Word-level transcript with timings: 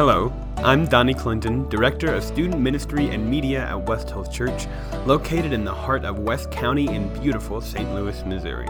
Hello, 0.00 0.32
I'm 0.56 0.86
Donnie 0.86 1.12
Clinton, 1.12 1.68
Director 1.68 2.14
of 2.14 2.24
Student 2.24 2.58
Ministry 2.58 3.10
and 3.10 3.28
Media 3.28 3.66
at 3.66 3.86
West 3.86 4.08
Hills 4.08 4.34
Church, 4.34 4.66
located 5.04 5.52
in 5.52 5.62
the 5.62 5.74
heart 5.74 6.06
of 6.06 6.20
West 6.20 6.50
County 6.50 6.88
in 6.88 7.12
beautiful 7.20 7.60
St. 7.60 7.86
Louis, 7.92 8.24
Missouri. 8.24 8.66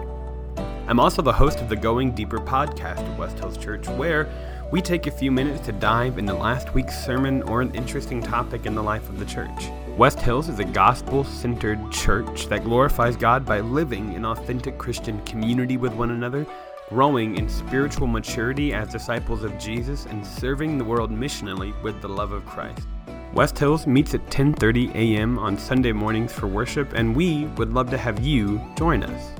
I'm 0.89 0.99
also 0.99 1.23
the 1.23 1.33
host 1.33 1.61
of 1.61 1.69
the 1.69 1.77
Going 1.77 2.11
Deeper 2.17 2.39
podcast 2.39 3.09
at 3.09 3.17
West 3.17 3.39
Hills 3.39 3.57
Church, 3.57 3.87
where 3.91 4.29
we 4.73 4.83
take 4.83 5.07
a 5.07 5.11
few 5.13 5.31
minutes 5.31 5.65
to 5.67 5.73
dive 5.73 6.19
into 6.19 6.35
last 6.35 6.75
week's 6.75 6.99
sermon 7.05 7.45
or 7.45 7.63
an 7.63 7.73
interesting 7.77 8.21
topic 8.21 8.67
in 8.67 8.75
the 8.75 8.83
life 8.83 9.09
of 9.09 9.21
the 9.21 9.25
church. 9.25 9.71
West 9.97 10.19
Hills 10.19 10.49
is 10.49 10.59
a 10.59 10.65
gospel 10.65 11.23
centered 11.23 11.93
church 11.93 12.47
that 12.47 12.65
glorifies 12.65 13.17
God 13.17 13.47
by 13.47 13.61
living 13.61 14.15
in 14.15 14.25
authentic 14.25 14.79
Christian 14.79 15.25
community 15.27 15.77
with 15.77 15.93
one 15.93 16.11
another 16.11 16.45
growing 16.91 17.37
in 17.37 17.49
spiritual 17.49 18.09
maturity 18.09 18.75
as 18.75 18.89
disciples 18.89 19.45
of 19.45 19.57
Jesus 19.59 20.07
and 20.07 20.27
serving 20.27 20.77
the 20.77 20.85
world 20.85 21.09
missionally 21.09 21.73
with 21.85 22.03
the 22.03 22.09
love 22.09 22.33
of 22.33 22.45
Christ. 22.45 22.87
West 23.33 23.57
Hills 23.57 23.87
meets 23.87 24.13
at 24.13 24.27
10:30 24.27 24.93
a.m. 24.97 25.39
on 25.39 25.57
Sunday 25.57 25.93
mornings 25.93 26.33
for 26.33 26.49
worship 26.49 26.93
and 26.95 27.15
we 27.15 27.47
would 27.57 27.73
love 27.73 27.91
to 27.91 27.97
have 27.97 28.19
you 28.19 28.61
join 28.77 29.05
us. 29.05 29.31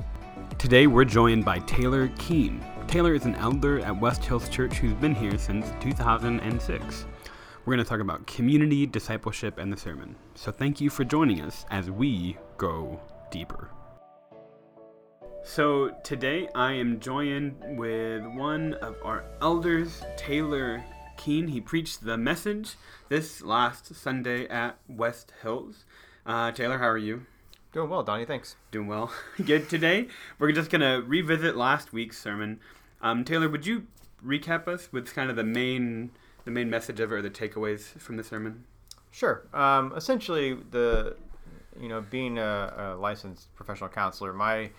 Today 0.57 0.87
we're 0.87 1.03
joined 1.03 1.43
by 1.43 1.59
Taylor 1.59 2.07
Keene. 2.17 2.63
Taylor 2.87 3.13
is 3.13 3.25
an 3.25 3.35
elder 3.35 3.81
at 3.81 3.99
West 3.99 4.23
Hills 4.23 4.47
Church 4.47 4.75
who's 4.75 4.93
been 4.93 5.13
here 5.13 5.37
since 5.37 5.73
2006. 5.81 7.05
We're 7.65 7.75
going 7.75 7.83
to 7.83 7.89
talk 7.89 7.99
about 7.99 8.25
community, 8.27 8.85
discipleship, 8.85 9.57
and 9.57 9.71
the 9.71 9.77
sermon. 9.77 10.15
So 10.35 10.53
thank 10.53 10.79
you 10.79 10.89
for 10.89 11.03
joining 11.03 11.41
us 11.41 11.65
as 11.69 11.91
we 11.91 12.37
go 12.57 12.99
deeper. 13.29 13.69
So 15.43 15.89
today 16.03 16.47
I 16.53 16.73
am 16.73 16.99
joined 16.99 17.77
with 17.77 18.25
one 18.25 18.75
of 18.75 18.95
our 19.03 19.23
elders, 19.41 20.01
Taylor 20.15 20.83
Keene. 21.17 21.47
He 21.47 21.59
preached 21.59 22.05
the 22.05 22.17
message 22.17 22.75
this 23.09 23.41
last 23.41 23.93
Sunday 23.95 24.47
at 24.47 24.77
West 24.87 25.33
Hills. 25.41 25.83
Uh, 26.25 26.51
Taylor, 26.51 26.77
how 26.77 26.87
are 26.87 26.97
you? 26.97 27.25
Doing 27.73 27.89
well, 27.89 28.03
Donnie. 28.03 28.25
Thanks. 28.25 28.55
Doing 28.71 28.87
well. 28.87 29.11
Good. 29.45 29.67
Today 29.67 30.07
we're 30.39 30.51
just 30.51 30.69
gonna 30.69 31.01
revisit 31.01 31.57
last 31.57 31.91
week's 31.91 32.19
sermon. 32.19 32.59
Um, 33.01 33.25
Taylor, 33.25 33.49
would 33.49 33.65
you 33.65 33.87
recap 34.25 34.67
us 34.67 34.93
with 34.93 35.13
kind 35.13 35.29
of 35.29 35.35
the 35.35 35.43
main 35.43 36.11
the 36.45 36.51
main 36.51 36.69
message 36.69 36.99
of 36.99 37.11
it 37.11 37.15
or 37.15 37.21
the 37.21 37.29
takeaways 37.29 37.99
from 37.99 38.15
the 38.15 38.23
sermon? 38.23 38.63
Sure. 39.09 39.43
Um, 39.53 39.91
essentially, 39.95 40.53
the 40.53 41.17
you 41.79 41.89
know 41.89 42.01
being 42.01 42.37
a, 42.37 42.93
a 42.95 42.95
licensed 42.95 43.53
professional 43.55 43.89
counselor, 43.89 44.33
my 44.33 44.69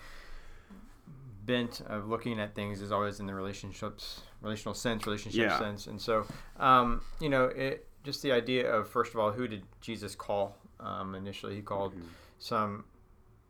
bent 1.45 1.81
of 1.87 2.07
looking 2.07 2.39
at 2.39 2.55
things 2.55 2.81
is 2.81 2.91
always 2.91 3.19
in 3.19 3.25
the 3.25 3.33
relationships, 3.33 4.21
relational 4.41 4.73
sense, 4.73 5.05
relationship 5.05 5.41
yeah. 5.41 5.59
sense, 5.59 5.87
and 5.87 6.01
so 6.01 6.25
um, 6.59 7.01
you 7.19 7.29
know, 7.29 7.45
it 7.45 7.87
just 8.03 8.21
the 8.21 8.31
idea 8.31 8.71
of 8.71 8.89
first 8.89 9.13
of 9.13 9.19
all, 9.19 9.31
who 9.31 9.47
did 9.47 9.63
Jesus 9.81 10.15
call? 10.15 10.57
Um, 10.79 11.15
initially, 11.15 11.55
he 11.55 11.61
called 11.61 11.93
mm-hmm. 11.93 12.07
some 12.39 12.85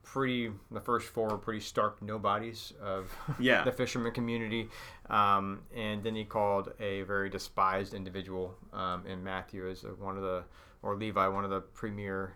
pretty 0.03 0.51
the 0.69 0.81
first 0.81 1.07
four 1.07 1.29
were 1.29 1.37
pretty 1.37 1.61
stark 1.61 2.01
nobodies 2.01 2.73
of 2.81 3.11
yeah. 3.39 3.63
the 3.63 3.71
fisherman 3.71 4.11
community 4.11 4.69
um, 5.09 5.61
and 5.75 6.03
then 6.03 6.13
he 6.13 6.25
called 6.25 6.71
a 6.79 7.01
very 7.03 7.29
despised 7.29 7.93
individual 7.93 8.53
um, 8.73 9.05
in 9.07 9.23
matthew 9.23 9.67
as 9.67 9.83
one 9.99 10.17
of 10.17 10.21
the 10.21 10.43
or 10.83 10.95
levi 10.95 11.27
one 11.27 11.43
of 11.43 11.49
the 11.49 11.61
premier 11.61 12.35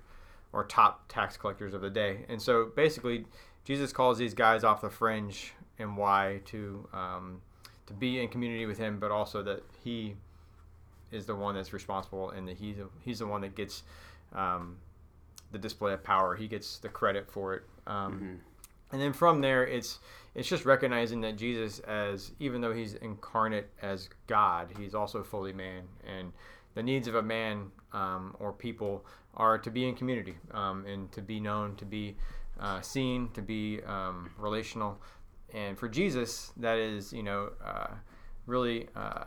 or 0.53 0.63
top 0.63 1.07
tax 1.09 1.35
collectors 1.35 1.73
of 1.73 1.81
the 1.81 1.89
day 1.89 2.25
and 2.29 2.41
so 2.41 2.71
basically 2.75 3.25
Jesus 3.67 3.91
calls 3.91 4.17
these 4.17 4.33
guys 4.33 4.63
off 4.63 4.79
the 4.79 4.89
fringe 4.89 5.51
and 5.77 5.97
why 5.97 6.39
to 6.45 6.87
um, 6.93 7.41
to 7.85 7.93
be 7.93 8.21
in 8.21 8.29
community 8.29 8.65
with 8.65 8.77
him, 8.77 8.97
but 8.97 9.11
also 9.11 9.43
that 9.43 9.61
he 9.83 10.15
is 11.11 11.25
the 11.25 11.35
one 11.35 11.53
that's 11.53 11.73
responsible 11.73 12.29
and 12.29 12.47
that 12.47 12.55
he's 12.55 12.77
he's 13.01 13.19
the 13.19 13.27
one 13.27 13.41
that 13.41 13.55
gets 13.55 13.83
um, 14.33 14.77
the 15.51 15.57
display 15.57 15.91
of 15.91 16.01
power. 16.01 16.33
He 16.33 16.47
gets 16.47 16.77
the 16.77 16.87
credit 16.87 17.29
for 17.29 17.55
it. 17.55 17.63
Um, 17.85 18.13
mm-hmm. 18.13 18.35
And 18.93 19.01
then 19.01 19.11
from 19.11 19.41
there, 19.41 19.67
it's 19.67 19.99
it's 20.33 20.47
just 20.47 20.63
recognizing 20.63 21.19
that 21.21 21.35
Jesus, 21.35 21.79
as 21.79 22.31
even 22.39 22.61
though 22.61 22.73
he's 22.73 22.93
incarnate 22.93 23.69
as 23.81 24.07
God, 24.27 24.69
he's 24.79 24.95
also 24.95 25.23
fully 25.23 25.51
man, 25.51 25.83
and 26.07 26.31
the 26.73 26.83
needs 26.83 27.09
of 27.09 27.15
a 27.15 27.21
man 27.21 27.71
um, 27.91 28.33
or 28.39 28.53
people 28.53 29.05
are 29.35 29.57
to 29.57 29.69
be 29.69 29.89
in 29.89 29.93
community 29.93 30.35
um, 30.51 30.85
and 30.85 31.11
to 31.11 31.21
be 31.21 31.41
known, 31.41 31.75
to 31.75 31.85
be 31.85 32.15
uh, 32.59 32.81
seen, 32.81 33.29
to 33.33 33.41
be 33.41 33.81
um, 33.85 34.31
relational. 34.37 35.01
And 35.53 35.77
for 35.77 35.87
Jesus, 35.87 36.51
that 36.57 36.77
is, 36.77 37.13
you 37.13 37.23
know, 37.23 37.51
uh, 37.63 37.87
really 38.45 38.87
uh, 38.95 39.25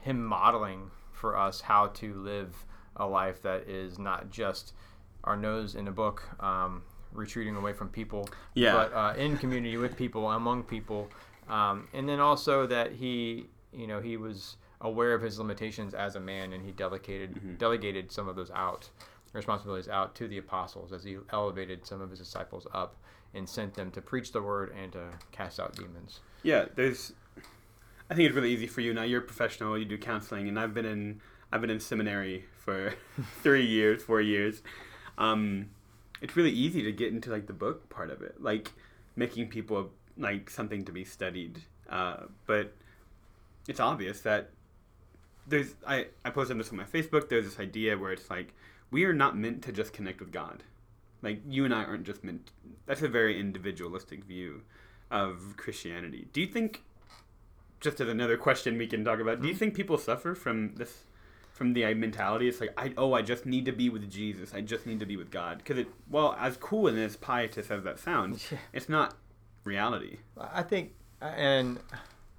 Him 0.00 0.24
modeling 0.24 0.90
for 1.12 1.36
us 1.36 1.60
how 1.60 1.88
to 1.88 2.14
live 2.14 2.54
a 2.96 3.06
life 3.06 3.42
that 3.42 3.68
is 3.68 3.98
not 3.98 4.30
just 4.30 4.74
our 5.24 5.36
nose 5.36 5.74
in 5.74 5.88
a 5.88 5.92
book, 5.92 6.22
um, 6.40 6.82
retreating 7.12 7.56
away 7.56 7.72
from 7.72 7.88
people, 7.88 8.28
yeah. 8.54 8.72
but 8.72 8.92
uh, 8.92 9.14
in 9.16 9.36
community 9.36 9.76
with 9.76 9.96
people, 9.96 10.30
among 10.30 10.62
people. 10.62 11.08
Um, 11.48 11.88
and 11.92 12.08
then 12.08 12.20
also 12.20 12.66
that 12.66 12.92
He, 12.92 13.46
you 13.72 13.86
know, 13.86 14.00
He 14.00 14.16
was 14.16 14.56
aware 14.80 15.14
of 15.14 15.22
His 15.22 15.38
limitations 15.38 15.94
as 15.94 16.16
a 16.16 16.20
man 16.20 16.52
and 16.52 16.64
He 16.64 16.72
delegated, 16.72 17.34
mm-hmm. 17.34 17.54
delegated 17.56 18.12
some 18.12 18.28
of 18.28 18.36
those 18.36 18.50
out 18.52 18.88
responsibilities 19.32 19.88
out 19.88 20.14
to 20.16 20.28
the 20.28 20.38
apostles 20.38 20.92
as 20.92 21.04
he 21.04 21.16
elevated 21.30 21.86
some 21.86 22.00
of 22.00 22.10
his 22.10 22.18
disciples 22.18 22.66
up 22.72 22.96
and 23.34 23.48
sent 23.48 23.74
them 23.74 23.90
to 23.90 24.00
preach 24.00 24.32
the 24.32 24.42
word 24.42 24.74
and 24.80 24.92
to 24.92 25.04
cast 25.32 25.60
out 25.60 25.76
demons. 25.76 26.20
Yeah, 26.42 26.66
there's. 26.74 27.12
I 28.10 28.14
think 28.14 28.26
it's 28.26 28.34
really 28.34 28.52
easy 28.52 28.66
for 28.66 28.80
you 28.80 28.94
now. 28.94 29.02
You're 29.02 29.20
a 29.20 29.24
professional. 29.24 29.76
You 29.76 29.84
do 29.84 29.98
counseling, 29.98 30.48
and 30.48 30.58
I've 30.58 30.72
been 30.72 30.86
in 30.86 31.20
I've 31.52 31.60
been 31.60 31.70
in 31.70 31.80
seminary 31.80 32.44
for 32.56 32.94
three 33.42 33.66
years, 33.66 34.02
four 34.02 34.20
years. 34.20 34.62
Um, 35.16 35.70
it's 36.20 36.36
really 36.36 36.50
easy 36.50 36.82
to 36.82 36.92
get 36.92 37.12
into 37.12 37.30
like 37.30 37.46
the 37.46 37.52
book 37.52 37.88
part 37.88 38.10
of 38.10 38.22
it, 38.22 38.42
like 38.42 38.72
making 39.16 39.48
people 39.48 39.90
like 40.16 40.50
something 40.50 40.84
to 40.84 40.92
be 40.92 41.04
studied. 41.04 41.62
Uh, 41.88 42.24
but 42.46 42.74
it's 43.66 43.80
obvious 43.80 44.20
that 44.22 44.50
there's 45.46 45.74
I 45.86 46.06
I 46.24 46.30
posted 46.30 46.58
this 46.58 46.70
on 46.70 46.76
my 46.76 46.84
Facebook. 46.84 47.28
There's 47.28 47.44
this 47.44 47.60
idea 47.60 47.96
where 47.96 48.12
it's 48.12 48.30
like 48.30 48.54
we 48.90 49.04
are 49.04 49.12
not 49.12 49.36
meant 49.36 49.62
to 49.62 49.72
just 49.72 49.92
connect 49.92 50.20
with 50.20 50.32
God. 50.32 50.62
Like 51.22 51.40
you 51.48 51.64
and 51.64 51.74
I 51.74 51.84
aren't 51.84 52.04
just 52.04 52.22
meant. 52.22 52.52
That's 52.86 53.02
a 53.02 53.08
very 53.08 53.38
individualistic 53.38 54.24
view 54.24 54.62
of 55.10 55.54
Christianity. 55.56 56.28
Do 56.32 56.40
you 56.40 56.46
think? 56.46 56.82
Just 57.80 58.00
as 58.00 58.08
another 58.08 58.36
question 58.36 58.76
we 58.76 58.88
can 58.88 59.04
talk 59.04 59.20
about, 59.20 59.40
do 59.40 59.46
you 59.46 59.52
mm-hmm. 59.52 59.58
think 59.60 59.74
people 59.74 59.98
suffer 59.98 60.34
from 60.34 60.74
this, 60.74 61.04
from 61.52 61.74
the 61.74 61.94
mentality? 61.94 62.48
It's 62.48 62.60
like, 62.60 62.74
I 62.76 62.92
oh, 62.96 63.12
I 63.12 63.22
just 63.22 63.46
need 63.46 63.66
to 63.66 63.72
be 63.72 63.88
with 63.88 64.10
Jesus. 64.10 64.52
I 64.52 64.62
just 64.62 64.84
need 64.84 64.98
to 64.98 65.06
be 65.06 65.16
with 65.16 65.30
God. 65.30 65.58
Because 65.58 65.78
it, 65.78 65.88
well, 66.10 66.36
as 66.40 66.56
cool 66.56 66.88
and 66.88 66.98
as 66.98 67.16
pietist 67.16 67.70
as 67.70 67.84
that 67.84 68.00
sounds, 68.00 68.48
yeah. 68.52 68.58
it's 68.72 68.88
not 68.88 69.14
reality. 69.62 70.18
I 70.36 70.62
think, 70.62 70.94
and 71.20 71.78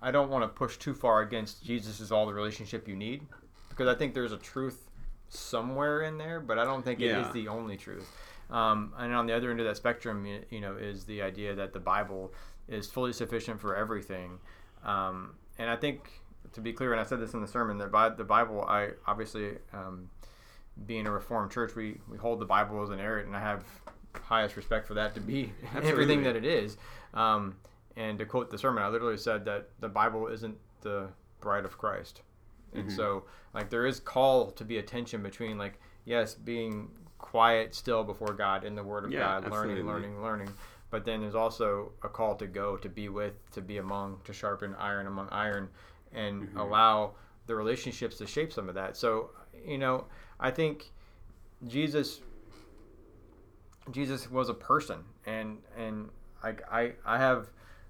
I 0.01 0.11
don't 0.11 0.29
want 0.29 0.43
to 0.43 0.49
push 0.49 0.77
too 0.77 0.93
far 0.93 1.21
against 1.21 1.63
Jesus 1.63 2.01
is 2.01 2.11
all 2.11 2.25
the 2.25 2.33
relationship 2.33 2.85
you 2.85 2.97
need, 2.97 3.25
because 3.69 3.87
I 3.87 3.97
think 3.97 4.13
there's 4.13 4.33
a 4.33 4.37
truth 4.37 4.88
somewhere 5.29 6.01
in 6.01 6.17
there, 6.17 6.39
but 6.39 6.59
I 6.59 6.65
don't 6.65 6.83
think 6.83 6.99
yeah. 6.99 7.19
it 7.19 7.27
is 7.27 7.33
the 7.33 7.47
only 7.47 7.77
truth. 7.77 8.09
Um, 8.49 8.93
and 8.97 9.13
on 9.13 9.27
the 9.27 9.33
other 9.33 9.51
end 9.51 9.59
of 9.59 9.65
that 9.67 9.77
spectrum, 9.77 10.25
you 10.49 10.59
know, 10.59 10.75
is 10.75 11.05
the 11.05 11.21
idea 11.21 11.55
that 11.55 11.73
the 11.73 11.79
Bible 11.79 12.33
is 12.67 12.87
fully 12.87 13.13
sufficient 13.13 13.59
for 13.59 13.75
everything. 13.75 14.39
Um, 14.83 15.35
and 15.57 15.69
I 15.69 15.75
think, 15.75 16.09
to 16.53 16.61
be 16.61 16.73
clear, 16.73 16.91
and 16.91 16.99
I 16.99 17.03
said 17.03 17.19
this 17.19 17.33
in 17.33 17.41
the 17.41 17.47
sermon, 17.47 17.77
that 17.77 17.91
by 17.91 18.09
the 18.09 18.23
Bible, 18.23 18.63
I 18.63 18.89
obviously, 19.05 19.57
um, 19.73 20.09
being 20.85 21.05
a 21.05 21.11
Reformed 21.11 21.51
church, 21.51 21.75
we, 21.75 21.99
we 22.09 22.17
hold 22.17 22.39
the 22.39 22.45
Bible 22.45 22.81
as 22.81 22.89
an 22.89 22.99
inerrant, 22.99 23.27
and 23.27 23.35
I 23.35 23.41
have 23.41 23.63
highest 24.21 24.55
respect 24.55 24.87
for 24.87 24.95
that 24.95 25.13
to 25.13 25.21
be 25.21 25.51
Absolutely. 25.65 25.89
everything 25.91 26.23
that 26.23 26.35
it 26.35 26.45
is. 26.45 26.77
Um, 27.13 27.55
and 27.95 28.17
to 28.19 28.25
quote 28.25 28.49
the 28.49 28.57
sermon, 28.57 28.83
I 28.83 28.87
literally 28.87 29.17
said 29.17 29.45
that 29.45 29.69
the 29.79 29.89
Bible 29.89 30.27
isn't 30.27 30.57
the 30.81 31.09
bride 31.41 31.65
of 31.65 31.77
Christ. 31.77 32.21
And 32.73 32.85
mm-hmm. 32.85 32.95
so, 32.95 33.23
like, 33.53 33.69
there 33.69 33.85
is 33.85 33.99
call 33.99 34.51
to 34.51 34.63
be 34.63 34.77
a 34.77 34.81
tension 34.81 35.23
between, 35.23 35.57
like, 35.57 35.79
yes, 36.05 36.35
being 36.35 36.89
quiet 37.17 37.75
still 37.75 38.03
before 38.03 38.33
God 38.33 38.63
in 38.63 38.75
the 38.75 38.83
Word 38.83 39.05
of 39.05 39.11
yeah, 39.11 39.19
God, 39.19 39.45
absolutely. 39.45 39.83
learning, 39.83 39.87
learning, 39.87 40.21
learning. 40.21 40.49
But 40.89 41.05
then 41.05 41.21
there's 41.21 41.35
also 41.35 41.91
a 42.03 42.09
call 42.09 42.35
to 42.35 42.47
go, 42.47 42.77
to 42.77 42.89
be 42.89 43.09
with, 43.09 43.33
to 43.51 43.61
be 43.61 43.77
among, 43.77 44.19
to 44.25 44.33
sharpen 44.33 44.75
iron 44.79 45.07
among 45.07 45.29
iron, 45.31 45.69
and 46.13 46.43
mm-hmm. 46.43 46.57
allow 46.57 47.13
the 47.45 47.55
relationships 47.55 48.17
to 48.17 48.27
shape 48.27 48.51
some 48.51 48.69
of 48.69 48.75
that. 48.75 48.97
So, 48.97 49.31
you 49.65 49.77
know, 49.77 50.05
I 50.39 50.51
think 50.51 50.91
Jesus 51.67 52.21
Jesus 53.91 54.29
was 54.29 54.49
a 54.49 54.53
person, 54.53 54.99
and 55.25 55.57
and 55.77 56.09
I 56.43 56.53
I, 56.71 56.91
I 57.05 57.17
have 57.17 57.47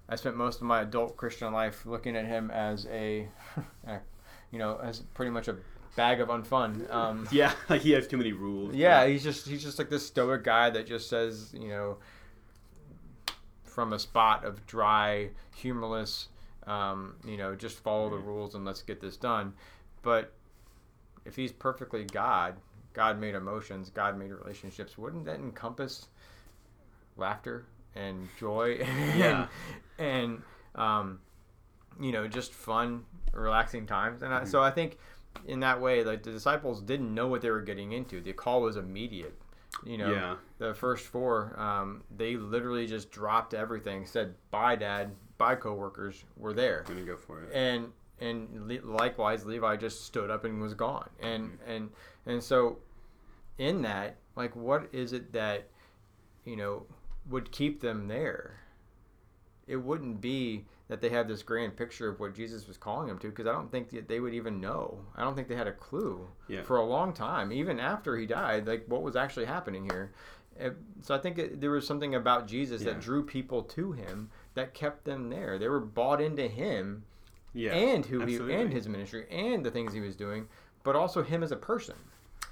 I 0.08 0.16
spent 0.16 0.36
most 0.36 0.56
of 0.56 0.62
my 0.62 0.82
adult 0.82 1.16
Christian 1.16 1.52
life 1.52 1.86
looking 1.86 2.16
at 2.16 2.26
him 2.26 2.50
as 2.50 2.86
a 2.86 3.28
you 4.50 4.58
know, 4.58 4.78
as 4.82 5.00
pretty 5.14 5.30
much 5.30 5.48
a 5.48 5.56
bag 5.96 6.20
of 6.20 6.28
unfun. 6.28 6.90
Um, 6.92 7.28
yeah, 7.32 7.52
like 7.68 7.82
he 7.82 7.92
has 7.92 8.06
too 8.06 8.16
many 8.16 8.32
rules. 8.32 8.74
Yeah, 8.74 9.06
he's 9.06 9.22
just 9.22 9.46
he's 9.46 9.62
just 9.62 9.78
like 9.78 9.90
this 9.90 10.06
stoic 10.06 10.44
guy 10.44 10.70
that 10.70 10.86
just 10.86 11.08
says, 11.08 11.52
you 11.52 11.68
know, 11.68 11.98
from 13.64 13.92
a 13.92 13.98
spot 13.98 14.44
of 14.44 14.66
dry, 14.66 15.30
humorless, 15.56 16.28
um, 16.66 17.14
you 17.24 17.36
know, 17.36 17.54
just 17.54 17.78
follow 17.78 18.10
the 18.10 18.16
rules 18.18 18.54
and 18.54 18.64
let's 18.64 18.82
get 18.82 19.00
this 19.00 19.16
done. 19.16 19.52
But 20.02 20.32
if 21.24 21.36
he's 21.36 21.52
perfectly 21.52 22.04
God, 22.04 22.56
God 22.92 23.20
made 23.20 23.34
emotions, 23.34 23.90
God 23.90 24.18
made 24.18 24.32
relationships, 24.32 24.98
wouldn't 24.98 25.24
that 25.26 25.36
encompass 25.36 26.08
laughter 27.16 27.66
and 27.94 28.28
joy 28.38 28.72
and, 28.82 29.18
Yeah. 29.18 29.46
and 29.98 30.42
um, 30.74 31.20
you 31.98 32.12
know, 32.12 32.28
just 32.28 32.52
fun, 32.52 33.04
relaxing 33.32 33.86
times? 33.86 34.22
And 34.22 34.32
I, 34.34 34.44
so 34.44 34.62
I 34.62 34.70
think 34.70 34.98
in 35.46 35.60
that 35.60 35.80
way, 35.80 36.04
like 36.04 36.22
the 36.22 36.30
disciples 36.32 36.82
didn't 36.82 37.14
know 37.14 37.28
what 37.28 37.40
they 37.40 37.50
were 37.50 37.62
getting 37.62 37.92
into. 37.92 38.20
The 38.20 38.32
call 38.32 38.60
was 38.62 38.76
immediate. 38.76 39.34
You 39.86 39.98
know, 39.98 40.10
Yeah. 40.12 40.36
the 40.58 40.74
first 40.74 41.06
four, 41.06 41.58
um, 41.58 42.02
they 42.14 42.36
literally 42.36 42.86
just 42.86 43.10
dropped 43.10 43.54
everything, 43.54 44.04
said 44.04 44.34
bye, 44.50 44.76
dad, 44.76 45.12
bye, 45.38 45.54
coworkers. 45.54 46.24
We're 46.36 46.52
there 46.52 46.84
gonna 46.86 47.02
go 47.02 47.16
for 47.16 47.42
it. 47.42 47.50
and 47.54 47.92
and 48.20 48.68
le- 48.68 48.84
likewise 48.84 49.46
levi 49.46 49.76
just 49.76 50.04
stood 50.04 50.28
up 50.30 50.44
and 50.44 50.60
was 50.60 50.74
gone 50.74 51.08
and 51.20 51.56
and 51.66 51.88
and 52.26 52.42
so 52.44 52.76
in 53.56 53.80
that 53.80 54.16
like 54.36 54.54
what 54.54 54.86
is 54.92 55.14
it 55.14 55.32
that 55.32 55.66
you 56.44 56.54
know 56.54 56.84
would 57.30 57.50
keep 57.50 57.80
them 57.80 58.08
there 58.08 58.60
it 59.66 59.76
wouldn't 59.76 60.20
be 60.20 60.64
that 60.88 61.00
they 61.00 61.08
have 61.10 61.28
this 61.28 61.42
grand 61.42 61.76
picture 61.76 62.08
of 62.08 62.18
what 62.20 62.34
jesus 62.34 62.66
was 62.66 62.76
calling 62.76 63.08
them 63.08 63.18
to 63.18 63.28
because 63.28 63.46
i 63.46 63.52
don't 63.52 63.70
think 63.70 63.90
that 63.90 64.08
they 64.08 64.18
would 64.20 64.34
even 64.34 64.60
know 64.60 64.98
i 65.16 65.22
don't 65.22 65.34
think 65.36 65.48
they 65.48 65.54
had 65.56 65.66
a 65.68 65.72
clue 65.72 66.26
Yeah. 66.48 66.62
for 66.62 66.76
a 66.76 66.84
long 66.84 67.12
time 67.12 67.52
even 67.52 67.78
after 67.78 68.16
he 68.16 68.26
died 68.26 68.66
like 68.66 68.84
what 68.88 69.02
was 69.02 69.16
actually 69.16 69.46
happening 69.46 69.84
here 69.84 70.12
so 71.00 71.14
i 71.14 71.18
think 71.18 71.38
it, 71.38 71.60
there 71.60 71.70
was 71.70 71.86
something 71.86 72.14
about 72.14 72.46
jesus 72.48 72.82
Yeah. 72.82 72.92
that 72.92 73.00
drew 73.00 73.24
people 73.24 73.62
to 73.62 73.92
him 73.92 74.30
that 74.54 74.74
kept 74.74 75.04
them 75.04 75.30
there 75.30 75.58
they 75.58 75.68
were 75.68 75.80
bought 75.80 76.20
into 76.20 76.48
him 76.48 77.04
Yeah. 77.54 77.72
and 77.74 78.04
who 78.06 78.22
absolutely. 78.22 78.54
he 78.54 78.60
and 78.60 78.72
his 78.72 78.88
ministry 78.88 79.26
and 79.30 79.64
the 79.64 79.70
things 79.70 79.92
he 79.92 80.00
was 80.00 80.14
doing, 80.16 80.48
but 80.82 80.94
also 80.96 81.22
him 81.22 81.42
as 81.42 81.50
a 81.52 81.56
person. 81.56 81.96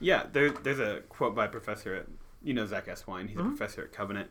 Yeah, 0.00 0.26
there, 0.32 0.50
there's 0.50 0.80
a 0.80 1.00
quote 1.08 1.34
by 1.36 1.44
a 1.46 1.48
professor 1.48 1.94
at, 1.94 2.06
you 2.42 2.52
know, 2.54 2.66
Zach 2.66 2.86
Eswine. 2.86 3.28
He's 3.28 3.38
Mm-hmm. 3.38 3.46
a 3.46 3.50
professor 3.56 3.82
at 3.82 3.92
Covenant. 3.92 4.28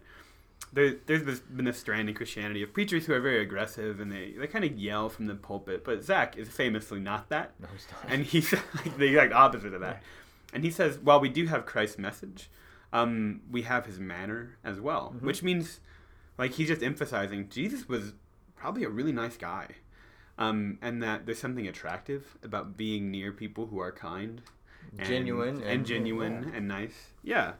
There, 0.73 0.95
there's 1.05 1.23
this, 1.23 1.39
been 1.39 1.65
this 1.65 1.79
strand 1.79 2.09
in 2.09 2.15
Christianity 2.15 2.61
of 2.61 2.73
preachers 2.73 3.05
who 3.05 3.13
are 3.13 3.21
very 3.21 3.41
aggressive 3.41 3.99
and 3.99 4.11
they, 4.11 4.33
they 4.37 4.47
kind 4.47 4.65
of 4.65 4.77
yell 4.77 5.07
from 5.09 5.25
the 5.25 5.35
pulpit. 5.35 5.83
But 5.85 6.03
Zach 6.03 6.35
is 6.37 6.49
famously 6.49 6.99
not 6.99 7.29
that. 7.29 7.53
No, 7.59 7.67
he's 7.73 7.87
not. 7.91 8.11
And 8.13 8.25
he's 8.25 8.51
like 8.75 8.97
the 8.97 9.05
exact 9.05 9.33
opposite 9.33 9.73
of 9.73 9.79
that. 9.81 10.03
And 10.53 10.63
he 10.63 10.71
says, 10.71 10.99
while 10.99 11.19
we 11.19 11.29
do 11.29 11.45
have 11.47 11.65
Christ's 11.65 11.97
message, 11.97 12.49
um, 12.93 13.41
we 13.49 13.61
have 13.63 13.85
his 13.85 13.99
manner 13.99 14.57
as 14.63 14.79
well, 14.79 15.13
Mm-hmm. 15.15 15.25
which 15.25 15.41
means, 15.43 15.79
like, 16.37 16.51
he's 16.53 16.67
just 16.67 16.83
emphasizing 16.83 17.49
Jesus 17.49 17.87
was 17.87 18.13
probably 18.55 18.83
a 18.83 18.89
really 18.89 19.11
nice 19.13 19.37
guy. 19.37 19.67
Um, 20.37 20.77
and 20.81 21.01
that 21.01 21.25
there's 21.25 21.39
something 21.39 21.67
attractive 21.67 22.37
about 22.43 22.77
being 22.77 23.09
near 23.09 23.31
people 23.31 23.65
who 23.67 23.79
are 23.79 23.91
kind, 23.91 24.41
and- 24.97 25.07
Genuine 25.07 25.55
and, 25.57 25.63
and- 25.63 25.85
genuine 25.85 26.51
and 26.55 26.67
nice. 26.67 27.07
Yeah. 27.23 27.53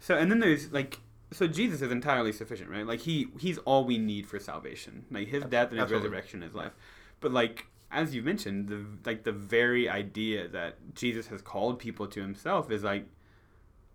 So 0.00 0.16
and 0.16 0.30
then 0.30 0.40
there's 0.40 0.72
like 0.72 0.98
so 1.32 1.46
Jesus 1.46 1.82
is 1.82 1.92
entirely 1.92 2.32
sufficient, 2.32 2.70
right? 2.70 2.86
Like 2.86 3.00
he 3.00 3.28
he's 3.38 3.58
all 3.58 3.84
we 3.84 3.98
need 3.98 4.26
for 4.26 4.38
salvation. 4.38 5.04
Like 5.10 5.28
his 5.28 5.44
death 5.44 5.70
and 5.70 5.78
his 5.78 5.84
Absolutely. 5.84 6.08
resurrection 6.08 6.42
is 6.42 6.54
life. 6.54 6.72
But 7.20 7.32
like 7.32 7.66
as 7.90 8.14
you 8.14 8.22
mentioned, 8.22 8.68
the 8.68 8.84
like 9.04 9.24
the 9.24 9.32
very 9.32 9.88
idea 9.88 10.48
that 10.48 10.94
Jesus 10.94 11.26
has 11.28 11.42
called 11.42 11.78
people 11.78 12.06
to 12.06 12.20
himself 12.20 12.70
is 12.70 12.82
like 12.82 13.06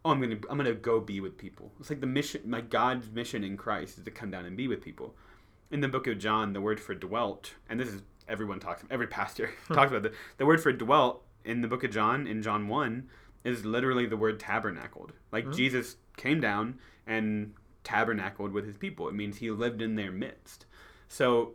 oh 0.06 0.12
I'm 0.12 0.22
gonna 0.22 0.38
I'm 0.50 0.58
gonna 0.58 0.74
go 0.74 1.00
be 1.00 1.20
with 1.20 1.38
people. 1.38 1.72
It's 1.80 1.90
like 1.90 2.02
the 2.02 2.08
mission 2.08 2.42
like 2.48 2.70
God's 2.70 3.10
mission 3.10 3.44
in 3.44 3.58
Christ 3.58 3.98
is 3.98 4.04
to 4.04 4.12
come 4.12 4.32
down 4.32 4.46
and 4.46 4.56
be 4.56 4.68
with 4.68 4.82
people. 4.82 5.16
In 5.72 5.82
the 5.82 5.88
book 5.88 6.06
of 6.06 6.20
John, 6.20 6.54
the 6.54 6.62
word 6.62 6.80
for 6.80 6.94
dwelt, 6.94 7.56
and 7.68 7.80
this 7.80 7.88
is 7.88 8.02
everyone 8.28 8.60
talks 8.60 8.84
every 8.92 9.08
pastor 9.08 9.50
talks 9.74 9.92
about 9.92 10.06
it. 10.06 10.14
The 10.38 10.46
word 10.46 10.62
for 10.62 10.72
dwelt 10.72 11.24
in 11.44 11.62
the 11.62 11.68
book 11.68 11.84
of 11.84 11.92
John, 11.92 12.28
in 12.28 12.42
John 12.42 12.68
one, 12.68 13.10
is 13.44 13.66
literally 13.66 14.06
the 14.06 14.18
word 14.18 14.40
tabernacled. 14.40 15.14
Like 15.32 15.46
hmm. 15.46 15.52
Jesus 15.52 15.98
came 16.16 16.40
down 16.40 16.80
and 17.08 17.54
tabernacled 17.84 18.52
with 18.52 18.66
his 18.66 18.78
people. 18.78 19.08
It 19.08 19.16
means 19.16 19.38
he 19.38 19.52
lived 19.52 19.82
in 19.82 19.96
their 19.96 20.12
midst. 20.12 20.66
So 21.08 21.54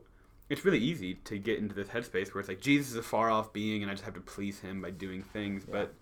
it's 0.49 0.65
really 0.65 0.79
easy 0.79 1.15
to 1.15 1.39
get 1.39 1.59
into 1.59 1.75
this 1.75 1.89
headspace 1.89 2.33
where 2.33 2.41
it's 2.41 2.49
like 2.49 2.61
Jesus 2.61 2.91
is 2.91 2.97
a 2.97 3.03
far 3.03 3.31
off 3.31 3.53
being 3.53 3.83
and 3.83 3.91
I 3.91 3.95
just 3.95 4.05
have 4.05 4.15
to 4.15 4.21
please 4.21 4.61
him 4.61 4.81
by 4.81 4.91
doing 4.91 5.23
things. 5.23 5.65
But 5.65 5.95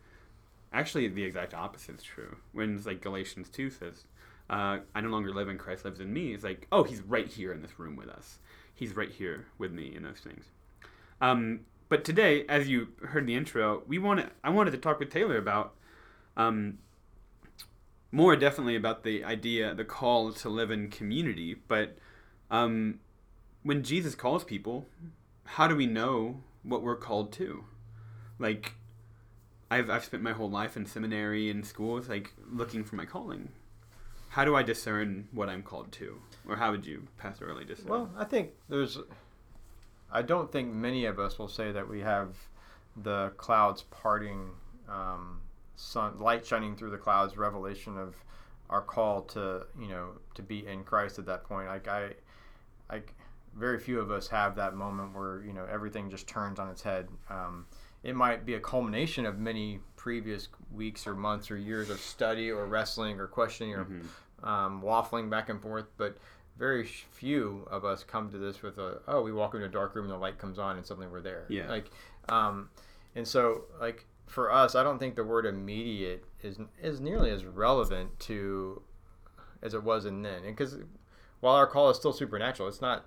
actually, 0.73 1.09
the 1.09 1.25
exact 1.25 1.55
opposite 1.55 1.97
is 1.97 2.03
true. 2.03 2.37
When 2.53 2.77
it's 2.77 2.87
like 2.87 3.01
Galatians 3.01 3.49
2 3.49 3.71
says, 3.71 4.05
uh, 4.49 4.79
I 4.95 5.01
no 5.01 5.09
longer 5.09 5.33
live 5.33 5.49
in 5.49 5.59
Christ 5.59 5.85
lives 5.85 6.01
in 6.01 6.13
me, 6.13 6.33
it's 6.33 6.45
like, 6.45 6.69
oh, 6.71 6.85
he's 6.85 7.01
right 7.03 7.27
here 7.27 7.53
in 7.53 7.63
this 7.63 7.79
room 7.79 7.97
with 7.97 8.09
us. 8.09 8.39
He's 8.75 8.95
right 8.95 9.11
here 9.11 9.47
with 9.59 9.73
me 9.73 9.95
in 9.95 10.03
those 10.03 10.21
things. 10.21 10.45
Um, 11.21 11.61
but 11.89 12.05
today, 12.05 12.45
as 12.49 12.69
you 12.69 12.89
heard 13.03 13.21
in 13.21 13.27
the 13.27 13.35
intro, 13.35 13.83
we 13.87 13.99
wanted 13.99 14.31
I 14.45 14.51
wanted 14.51 14.73
to 14.73 14.79
talk 14.79 14.99
with 14.99 15.11
Taylor 15.11 15.39
about 15.39 15.75
um, 16.37 16.79
more 18.17 18.35
definitely 18.35 18.77
about 18.77 19.05
the 19.05 19.23
idea, 19.23 19.75
the 19.75 19.85
call 19.85 20.33
to 20.33 20.49
live 20.49 20.71
in 20.71 20.89
community. 20.89 21.55
But 21.69 21.99
um, 22.51 23.01
when 23.63 23.83
Jesus 23.83 24.15
calls 24.15 24.43
people, 24.43 24.87
how 25.45 25.69
do 25.69 25.77
we 25.77 25.87
know 25.87 26.41
what 26.63 26.83
we're 26.83 26.97
called 26.97 27.31
to? 27.33 27.65
Like, 28.39 28.73
I've 29.71 29.91
I've 29.91 30.05
spent 30.05 30.23
my 30.23 30.33
whole 30.33 30.49
life 30.49 30.79
in 30.79 30.87
seminary 30.87 31.51
and 31.51 31.65
schools, 31.67 32.09
like 32.09 32.33
looking 32.51 32.85
for 32.85 32.97
my 32.97 33.05
calling. 33.05 33.51
How 34.31 34.47
do 34.47 34.57
I 34.57 34.63
discern 34.63 35.29
what 35.33 35.51
I'm 35.51 35.63
called 35.63 35.93
to, 35.93 36.19
or 36.49 36.57
how 36.57 36.71
would 36.71 36.87
you, 36.87 37.09
Pastor 37.19 37.47
Early, 37.47 37.67
discern? 37.67 37.89
Well, 37.89 38.11
I 38.17 38.25
think 38.25 38.53
there's. 38.71 38.99
I 40.11 40.23
don't 40.23 40.51
think 40.51 40.73
many 40.73 41.05
of 41.05 41.19
us 41.19 41.39
will 41.39 41.49
say 41.49 41.71
that 41.73 41.87
we 41.87 42.01
have 42.01 42.35
the 42.97 43.33
clouds 43.37 43.83
parting, 43.91 44.51
um, 44.89 45.41
sun 45.77 46.19
light 46.19 46.45
shining 46.45 46.77
through 46.77 46.91
the 46.91 46.97
clouds, 46.99 47.37
revelation 47.37 47.97
of 47.99 48.15
our 48.69 48.83
call 48.83 49.23
to 49.23 49.67
you 49.79 49.89
know 49.89 50.09
to 50.35 50.43
be 50.43 50.67
in 50.67 50.83
Christ 50.85 51.19
at 51.19 51.27
that 51.27 51.45
point. 51.45 51.69
Like 51.69 51.87
I, 51.89 52.11
like 52.91 53.15
very 53.55 53.79
few 53.79 54.01
of 54.01 54.11
us 54.11 54.29
have 54.29 54.57
that 54.57 54.75
moment 54.75 55.15
where 55.15 55.43
you 55.47 55.53
know 55.53 55.67
everything 55.71 56.11
just 56.11 56.27
turns 56.27 56.59
on 56.59 56.69
its 56.69 56.83
head. 56.83 57.09
Um, 57.31 57.67
it 58.03 58.15
might 58.15 58.45
be 58.47 58.55
a 58.55 58.61
culmination 58.61 59.27
of 59.27 59.39
many 59.39 59.81
previous 59.97 60.49
weeks 60.73 61.07
or 61.07 61.15
months 61.15 61.51
or 61.51 61.57
years 61.57 61.91
of 61.91 61.99
study 62.01 62.51
or 62.51 62.67
wrestling 62.67 63.19
or 63.19 63.27
questioning 63.27 63.75
or 63.75 63.87
um, 64.45 64.83
waffling 64.83 65.29
back 65.31 65.49
and 65.49 65.61
forth, 65.61 65.87
but 65.97 66.17
very 66.59 66.85
few 66.85 67.67
of 67.71 67.85
us 67.85 68.03
come 68.05 68.31
to 68.31 68.39
this 68.39 68.63
with 68.63 68.79
a 68.79 69.01
oh 69.09 69.21
we 69.23 69.31
walk 69.33 69.55
into 69.55 69.67
a 69.67 69.69
dark 69.69 69.95
room 69.95 70.05
and 70.07 70.13
the 70.15 70.19
light 70.19 70.39
comes 70.39 70.59
on 70.59 70.77
and 70.77 70.87
suddenly 70.87 71.07
we're 71.09 71.21
there 71.21 71.45
Yeah. 71.51 71.69
like 71.69 71.91
um, 72.31 72.71
and 73.15 73.27
so 73.29 73.65
like 73.81 74.07
for 74.27 74.53
us 74.53 74.75
I 74.75 74.83
don't 74.83 74.99
think 74.99 75.17
the 75.17 75.25
word 75.25 75.47
immediate 75.47 76.25
is 76.43 76.59
is 76.83 77.01
nearly 77.01 77.31
as 77.31 77.45
relevant 77.45 78.19
to 78.21 78.83
as 79.63 79.75
it 79.75 79.83
was 79.83 80.05
in 80.05 80.23
then. 80.23 80.43
Because 80.45 80.79
while 81.41 81.55
our 81.55 81.67
call 81.67 81.91
is 81.91 81.97
still 81.97 82.13
supernatural 82.13 82.69
it's 82.69 82.81
not 82.81 83.07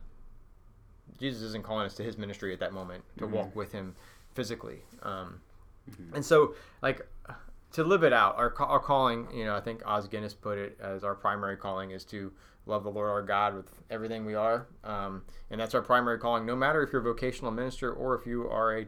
Jesus 1.19 1.41
isn't 1.41 1.63
calling 1.63 1.85
us 1.85 1.95
to 1.95 2.03
his 2.03 2.17
ministry 2.17 2.53
at 2.53 2.59
that 2.59 2.71
moment 2.73 3.03
to 3.17 3.25
walk 3.27 3.55
with 3.55 3.71
him 3.71 3.95
physically 4.33 4.79
um, 5.03 5.41
and 6.13 6.23
so 6.23 6.53
like 6.81 7.05
to 7.73 7.83
live 7.83 8.03
it 8.03 8.13
out 8.13 8.37
our, 8.37 8.53
our 8.61 8.79
calling 8.79 9.27
you 9.33 9.43
know 9.43 9.55
i 9.55 9.59
think 9.59 9.81
Os 9.85 10.07
Guinness 10.07 10.33
put 10.33 10.57
it 10.57 10.77
as 10.81 11.03
our 11.03 11.15
primary 11.15 11.57
calling 11.57 11.91
is 11.91 12.03
to 12.05 12.31
love 12.65 12.83
the 12.83 12.91
lord 12.91 13.09
our 13.09 13.21
god 13.21 13.55
with 13.55 13.67
everything 13.89 14.25
we 14.25 14.35
are 14.35 14.67
um, 14.83 15.23
and 15.49 15.59
that's 15.59 15.73
our 15.73 15.81
primary 15.81 16.19
calling 16.19 16.45
no 16.45 16.55
matter 16.55 16.83
if 16.83 16.93
you're 16.93 17.01
a 17.01 17.03
vocational 17.03 17.51
minister 17.51 17.91
or 17.91 18.15
if 18.15 18.25
you 18.25 18.47
are 18.47 18.77
a 18.77 18.85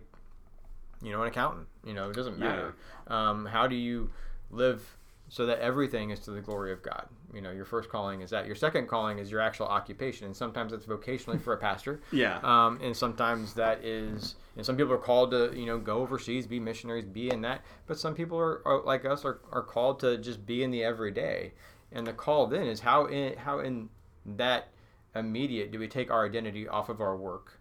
you 1.02 1.12
know 1.12 1.22
an 1.22 1.28
accountant 1.28 1.68
you 1.86 1.94
know 1.94 2.10
it 2.10 2.16
doesn't 2.16 2.38
matter. 2.40 2.76
Um, 3.08 3.46
how 3.46 3.68
do 3.68 3.76
you 3.76 4.10
live 4.50 4.98
so 5.30 5.46
that 5.46 5.60
everything 5.60 6.10
is 6.10 6.20
to 6.22 6.32
the 6.32 6.42
glory 6.42 6.72
of 6.72 6.82
god? 6.84 7.08
You 7.34 7.42
know 7.42 7.52
your 7.52 7.66
first 7.66 7.90
calling 7.90 8.22
is 8.22 8.30
that. 8.32 8.46
Your 8.46 8.56
second 8.56 8.88
calling 8.88 9.18
is 9.20 9.32
your 9.32 9.40
actual 9.40 9.68
occupation 9.68 10.26
and 10.28 10.36
sometimes 10.36 10.74
it's 10.74 10.86
vocationally 10.86 11.42
for 11.42 11.54
a 11.54 11.58
pastor. 11.58 12.02
Yeah. 12.12 12.40
um, 12.44 12.80
and 12.82 12.96
sometimes 12.96 13.54
that 13.56 13.84
is 13.84 14.36
and 14.58 14.66
some 14.66 14.76
people 14.76 14.94
are 14.94 14.98
called 14.98 15.32
to 15.32 15.54
you 15.56 15.66
know 15.66 15.80
go 15.80 16.00
overseas 16.00 16.46
be 16.48 16.60
missionaries 16.60 17.06
be 17.06 17.32
in 17.32 17.42
that 17.42 17.62
but 17.88 17.98
some 17.98 18.14
people 18.14 18.38
are, 18.38 18.62
are 18.68 18.82
like 18.84 19.06
us 19.06 19.24
are, 19.24 19.40
are 19.52 19.64
called 19.64 20.00
to 20.02 20.18
just 20.18 20.46
be 20.46 20.64
in 20.64 20.72
the 20.72 20.84
everyday. 20.84 21.54
And 21.94 22.06
the 22.08 22.14
call 22.14 22.48
then 22.48 22.68
is 22.68 22.82
how 22.82 23.06
in 23.06 23.38
how 23.38 23.60
in 23.60 23.90
that 24.26 24.68
immediate 25.16 25.72
do 25.72 25.80
we 25.80 25.88
take 25.88 26.10
our 26.12 26.26
identity 26.26 26.68
off 26.68 26.88
of 26.90 27.02
our 27.02 27.16
work 27.18 27.60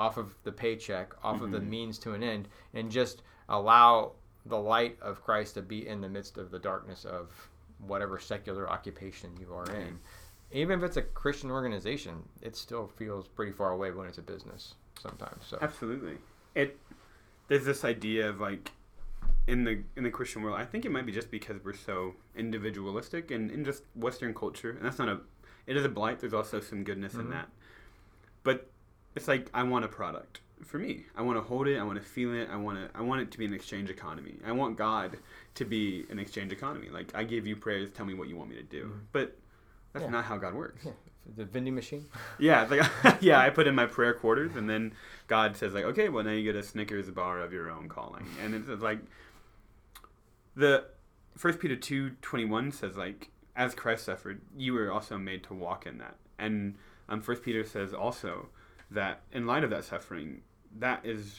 off 0.00 0.16
of 0.16 0.34
the 0.44 0.52
paycheck 0.52 1.12
off 1.22 1.42
of 1.42 1.50
the 1.50 1.60
means 1.60 1.98
to 1.98 2.14
an 2.14 2.22
end 2.22 2.48
and 2.72 2.90
just 2.90 3.22
allow 3.50 4.12
the 4.46 4.56
light 4.56 4.96
of 5.02 5.22
christ 5.22 5.54
to 5.54 5.62
be 5.62 5.86
in 5.86 6.00
the 6.00 6.08
midst 6.08 6.38
of 6.38 6.50
the 6.50 6.58
darkness 6.58 7.04
of 7.04 7.30
whatever 7.86 8.18
secular 8.18 8.64
occupation 8.70 9.30
you 9.38 9.52
are 9.52 9.70
in 9.74 9.98
even 10.52 10.78
if 10.78 10.84
it's 10.84 10.96
a 10.96 11.02
christian 11.02 11.50
organization 11.50 12.14
it 12.40 12.56
still 12.56 12.86
feels 12.96 13.28
pretty 13.28 13.52
far 13.52 13.72
away 13.72 13.90
when 13.90 14.06
it's 14.08 14.16
a 14.18 14.22
business 14.22 14.74
sometimes 14.98 15.44
so 15.46 15.58
Absolutely. 15.60 16.16
It 16.54 16.78
there's 17.48 17.64
this 17.66 17.84
idea 17.84 18.28
of 18.30 18.40
like 18.40 18.70
in 19.46 19.64
the 19.64 19.82
in 19.96 20.04
the 20.04 20.10
Christian 20.10 20.42
world. 20.42 20.56
I 20.58 20.64
think 20.64 20.84
it 20.84 20.90
might 20.90 21.06
be 21.06 21.12
just 21.12 21.30
because 21.30 21.56
we're 21.64 21.74
so 21.74 22.14
individualistic 22.36 23.30
and 23.30 23.50
in 23.50 23.64
just 23.64 23.82
Western 23.94 24.32
culture, 24.34 24.70
and 24.70 24.84
that's 24.84 24.98
not 24.98 25.08
a. 25.08 25.20
It 25.66 25.76
is 25.76 25.84
a 25.84 25.88
blight. 25.88 26.20
There's 26.20 26.34
also 26.34 26.60
some 26.60 26.84
goodness 26.84 27.14
in 27.14 27.26
Mhm. 27.26 27.30
that, 27.30 27.48
but 28.44 28.70
it's 29.16 29.28
like 29.28 29.50
I 29.54 29.62
want 29.62 29.84
a 29.84 29.88
product. 29.88 30.40
for 30.64 30.78
me. 30.78 31.04
I 31.16 31.22
want 31.22 31.38
to 31.38 31.42
hold 31.42 31.66
it. 31.68 31.78
I 31.78 31.82
want 31.82 31.98
to 31.98 32.04
feel 32.04 32.34
it. 32.34 32.48
I 32.50 32.56
want 32.56 32.78
to. 32.78 32.98
I 32.98 33.02
want 33.02 33.22
it 33.22 33.30
to 33.32 33.38
be 33.38 33.46
an 33.46 33.54
exchange 33.54 33.88
economy. 33.90 34.34
I 34.46 34.52
want 34.52 34.76
God 34.76 35.18
to 35.54 35.64
be 35.64 36.04
an 36.10 36.18
exchange 36.18 36.52
economy. 36.52 36.88
Like 36.90 37.14
I 37.14 37.24
give 37.24 37.46
you 37.46 37.56
prayers. 37.56 37.90
Tell 37.90 38.06
me 38.06 38.14
what 38.14 38.28
you 38.28 38.36
want 38.36 38.50
me 38.50 38.56
to 38.56 38.62
do. 38.62 38.84
Mhm. 38.84 39.00
But 39.12 39.36
that's 39.92 40.04
Yeah. 40.04 40.10
not 40.10 40.24
how 40.26 40.36
God 40.36 40.54
works. 40.54 40.84
Yeah. 40.84 40.92
The 41.36 41.44
vending 41.44 41.74
machine. 41.74 42.06
Yeah, 42.38 42.62
it's 42.62 42.70
like 42.70 43.20
yeah, 43.22 43.38
I 43.40 43.50
put 43.58 43.66
in 43.66 43.74
my 43.74 43.86
prayer 43.86 44.14
quarters, 44.14 44.54
and 44.56 44.68
then 44.68 44.92
God 45.28 45.56
says 45.56 45.72
like, 45.74 45.84
okay, 45.84 46.08
well 46.08 46.24
now 46.24 46.30
you 46.32 46.42
get 46.44 46.56
a 46.56 46.62
Snickers 46.62 47.10
bar 47.10 47.40
of 47.40 47.52
your 47.52 47.70
own 47.70 47.88
calling, 47.88 48.26
and 48.42 48.54
it's, 48.54 48.68
it's 48.68 48.82
like 48.82 49.00
the 50.56 50.84
First 51.36 51.58
Peter 51.58 51.76
two 51.76 52.10
twenty 52.22 52.44
one 52.44 52.70
says 52.72 52.96
like, 52.96 53.30
as 53.56 53.74
Christ 53.74 54.04
suffered, 54.04 54.40
you 54.56 54.72
were 54.74 54.90
also 54.90 55.16
made 55.18 55.42
to 55.44 55.54
walk 55.54 55.86
in 55.86 55.98
that, 55.98 56.16
and 56.38 56.76
um, 57.08 57.20
First 57.20 57.42
Peter 57.42 57.64
says 57.64 57.92
also 57.94 58.48
that 58.90 59.22
in 59.32 59.46
light 59.46 59.64
of 59.64 59.70
that 59.70 59.84
suffering, 59.84 60.42
that 60.78 61.04
is 61.04 61.38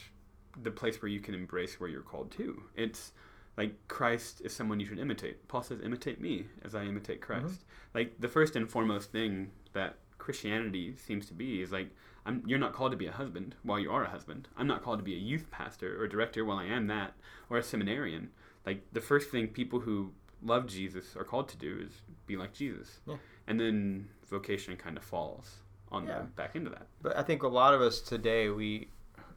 the 0.60 0.70
place 0.70 1.00
where 1.00 1.10
you 1.10 1.20
can 1.20 1.34
embrace 1.34 1.80
where 1.80 1.88
you're 1.88 2.02
called 2.02 2.30
to. 2.32 2.62
It's 2.76 3.12
like 3.56 3.74
Christ 3.88 4.42
is 4.44 4.52
someone 4.52 4.80
you 4.80 4.86
should 4.86 4.98
imitate. 4.98 5.46
Paul 5.48 5.62
says, 5.62 5.80
"Imitate 5.80 6.20
me 6.20 6.46
as 6.64 6.74
I 6.74 6.84
imitate 6.84 7.20
mm-hmm. 7.20 7.40
Christ." 7.40 7.64
Like 7.94 8.20
the 8.20 8.28
first 8.28 8.56
and 8.56 8.68
foremost 8.68 9.12
thing 9.12 9.50
that 9.72 9.96
Christianity 10.18 10.94
seems 10.96 11.26
to 11.26 11.34
be 11.34 11.62
is 11.62 11.72
like, 11.72 11.88
I'm, 12.24 12.42
you're 12.46 12.58
not 12.58 12.72
called 12.72 12.92
to 12.92 12.96
be 12.96 13.06
a 13.06 13.12
husband 13.12 13.56
while 13.62 13.78
you 13.78 13.90
are 13.90 14.04
a 14.04 14.10
husband. 14.10 14.48
I'm 14.56 14.66
not 14.66 14.82
called 14.82 15.00
to 15.00 15.04
be 15.04 15.14
a 15.14 15.18
youth 15.18 15.50
pastor 15.50 16.00
or 16.00 16.06
director 16.06 16.44
while 16.44 16.58
I 16.58 16.66
am 16.66 16.86
that, 16.86 17.14
or 17.50 17.58
a 17.58 17.62
seminarian. 17.62 18.30
Like 18.64 18.84
the 18.92 19.00
first 19.00 19.30
thing 19.30 19.48
people 19.48 19.80
who 19.80 20.12
love 20.42 20.66
Jesus 20.66 21.16
are 21.16 21.24
called 21.24 21.48
to 21.48 21.56
do 21.56 21.80
is 21.84 22.02
be 22.26 22.36
like 22.36 22.52
Jesus, 22.52 23.00
Yeah. 23.06 23.16
and 23.46 23.58
then 23.58 24.08
vocation 24.28 24.76
kind 24.76 24.96
of 24.96 25.02
falls 25.02 25.56
on 25.92 26.06
Yeah. 26.06 26.18
them 26.18 26.32
back 26.34 26.56
into 26.56 26.70
that. 26.70 26.86
But 27.02 27.16
I 27.16 27.22
think 27.22 27.42
a 27.42 27.48
lot 27.48 27.74
of 27.74 27.80
us 27.80 28.00
today, 28.00 28.48
we, 28.48 28.88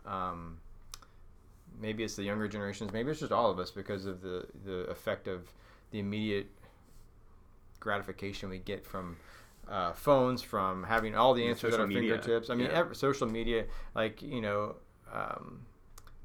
um, 0.05 0.57
maybe 1.79 2.03
it's 2.03 2.15
the 2.15 2.23
younger 2.23 2.47
generations, 2.47 2.91
maybe 2.93 3.11
it's 3.11 3.19
just 3.19 3.31
all 3.31 3.51
of 3.51 3.59
us 3.59 3.69
because 3.71 4.05
of 4.05 4.21
the, 4.21 4.47
the 4.63 4.79
effect 4.89 5.27
of 5.27 5.51
the 5.91 5.99
immediate 5.99 6.47
gratification 7.79 8.49
we 8.49 8.57
get 8.59 8.85
from 8.85 9.17
uh, 9.67 9.91
phones, 9.93 10.41
from 10.41 10.83
having 10.83 11.15
all 11.15 11.33
the 11.33 11.45
answers 11.45 11.73
at 11.73 11.79
our 11.79 11.87
media. 11.87 12.01
fingertips. 12.13 12.49
I 12.49 12.55
mean, 12.55 12.67
Yeah. 12.67 12.79
ev- 12.81 12.95
social 12.95 13.27
media, 13.27 13.65
like, 13.95 14.21
you 14.21 14.41
know, 14.41 14.75
um, 15.11 15.65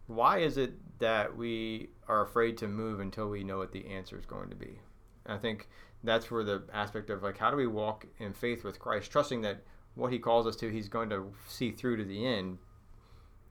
why 0.06 0.38
is 0.38 0.56
it 0.58 0.75
that 0.99 1.34
we 1.37 1.88
are 2.06 2.22
afraid 2.22 2.58
to 2.58 2.68
move 2.68 3.00
until 3.00 3.28
we 3.30 3.42
know 3.42 3.58
what 3.58 3.72
the 3.72 3.87
answer 3.87 4.18
is 4.18 4.26
going 4.26 4.50
to 4.50 4.56
be? 4.56 4.78
And 5.25 5.34
I 5.34 5.38
think 5.38 5.68
that's 6.04 6.30
where 6.30 6.44
the 6.44 6.64
aspect 6.72 7.08
of 7.10 7.22
like, 7.22 7.38
how 7.38 7.50
do 7.50 7.56
we 7.56 7.66
walk 7.66 8.06
in 8.18 8.32
faith 8.34 8.62
with 8.62 8.78
Christ, 8.78 9.10
trusting 9.10 9.40
that 9.42 9.62
what 10.00 10.12
he 10.12 10.19
calls 10.19 10.47
us 10.47 10.57
to, 10.57 10.69
he's 10.71 10.88
going 10.88 11.11
to 11.11 11.33
see 11.47 11.71
through 11.71 11.97
to 11.99 12.04
the 12.04 12.26
end. 12.26 12.59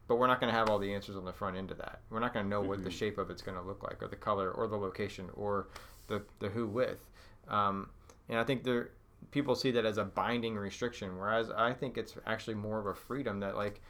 But 0.07 0.15
we're 0.15 0.27
not 0.27 0.39
going 0.41 0.51
to 0.51 0.57
have 0.57 0.69
all 0.69 0.79
the 0.79 0.91
answers 0.93 1.15
on 1.15 1.23
the 1.23 1.31
front 1.31 1.55
end 1.55 1.69
of 1.69 1.77
that. 1.77 2.01
We're 2.09 2.19
not 2.19 2.33
going 2.33 2.45
to 2.45 2.49
know 2.49 2.61
what 2.61 2.83
the 2.83 2.89
Mhm. 2.89 2.93
shape 2.93 3.17
of 3.19 3.29
it's 3.29 3.43
going 3.43 3.57
to 3.57 3.63
look 3.63 3.83
like, 3.83 4.01
or 4.01 4.07
the 4.07 4.15
color, 4.15 4.49
or 4.51 4.67
the 4.67 4.75
location, 4.77 5.29
or 5.35 5.67
the 6.07 6.23
the 6.39 6.49
who 6.49 6.65
with. 6.65 7.07
Um, 7.47 7.91
and 8.27 8.39
I 8.39 8.43
think 8.43 8.63
there 8.63 8.89
people 9.31 9.53
see 9.53 9.69
that 9.71 9.85
as 9.85 9.97
a 9.99 10.03
binding 10.05 10.55
restriction, 10.57 11.17
whereas 11.17 11.51
I 11.51 11.73
think 11.73 11.97
it's 11.97 12.15
actually 12.25 12.55
more 12.55 12.79
of 12.79 12.87
a 12.87 12.95
freedom 12.95 13.39
that 13.41 13.55
like 13.55 13.81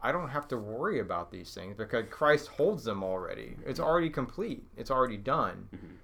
I 0.00 0.12
don't 0.12 0.28
have 0.28 0.46
to 0.48 0.56
worry 0.58 1.00
about 1.00 1.30
these 1.32 1.52
things 1.54 1.74
because 1.76 2.04
Christ 2.10 2.48
holds 2.48 2.84
them 2.84 3.02
already. 3.02 3.56
It's 3.66 3.80
already 3.80 4.10
complete. 4.10 4.62
It's 4.76 4.90
already 4.90 5.16
done. 5.16 5.68
Mhm. 5.74 5.96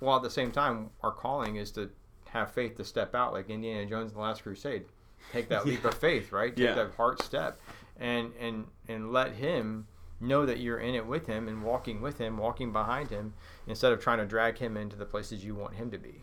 While 0.00 0.16
at 0.16 0.22
the 0.22 0.30
same 0.30 0.50
time, 0.50 0.90
our 1.02 1.12
calling 1.12 1.56
is 1.56 1.70
to 1.72 1.90
have 2.30 2.50
faith 2.50 2.76
to 2.78 2.84
step 2.84 3.14
out, 3.14 3.32
like 3.32 3.50
Indiana 3.50 3.86
Jones 3.86 4.10
in 4.10 4.16
the 4.16 4.22
Last 4.22 4.42
Crusade. 4.42 4.86
Take 5.32 5.48
that 5.48 5.66
leap 5.66 5.84
of 5.84 5.94
faith, 5.94 6.32
right? 6.32 6.54
Take 6.54 6.64
Yeah. 6.64 6.74
that 6.74 6.94
heart 6.94 7.22
step, 7.22 7.60
and 7.98 8.32
and 8.40 8.66
and 8.88 9.12
let 9.12 9.32
Him 9.34 9.86
know 10.20 10.46
that 10.46 10.58
you're 10.60 10.78
in 10.78 10.94
it 10.94 11.06
with 11.06 11.26
Him 11.26 11.48
and 11.48 11.62
walking 11.62 12.00
with 12.00 12.18
Him, 12.18 12.38
walking 12.38 12.72
behind 12.72 13.10
Him, 13.10 13.34
instead 13.66 13.92
of 13.92 14.00
trying 14.00 14.18
to 14.18 14.26
drag 14.26 14.58
Him 14.58 14.76
into 14.76 14.96
the 14.96 15.04
places 15.04 15.44
you 15.44 15.54
want 15.54 15.74
Him 15.74 15.90
to 15.90 15.98
be. 15.98 16.22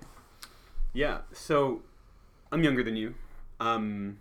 Yeah. 0.93 1.19
So 1.33 1.83
I'm 2.51 2.63
younger 2.63 2.83
than 2.83 2.95
you. 2.95 3.13
Um, 3.59 4.17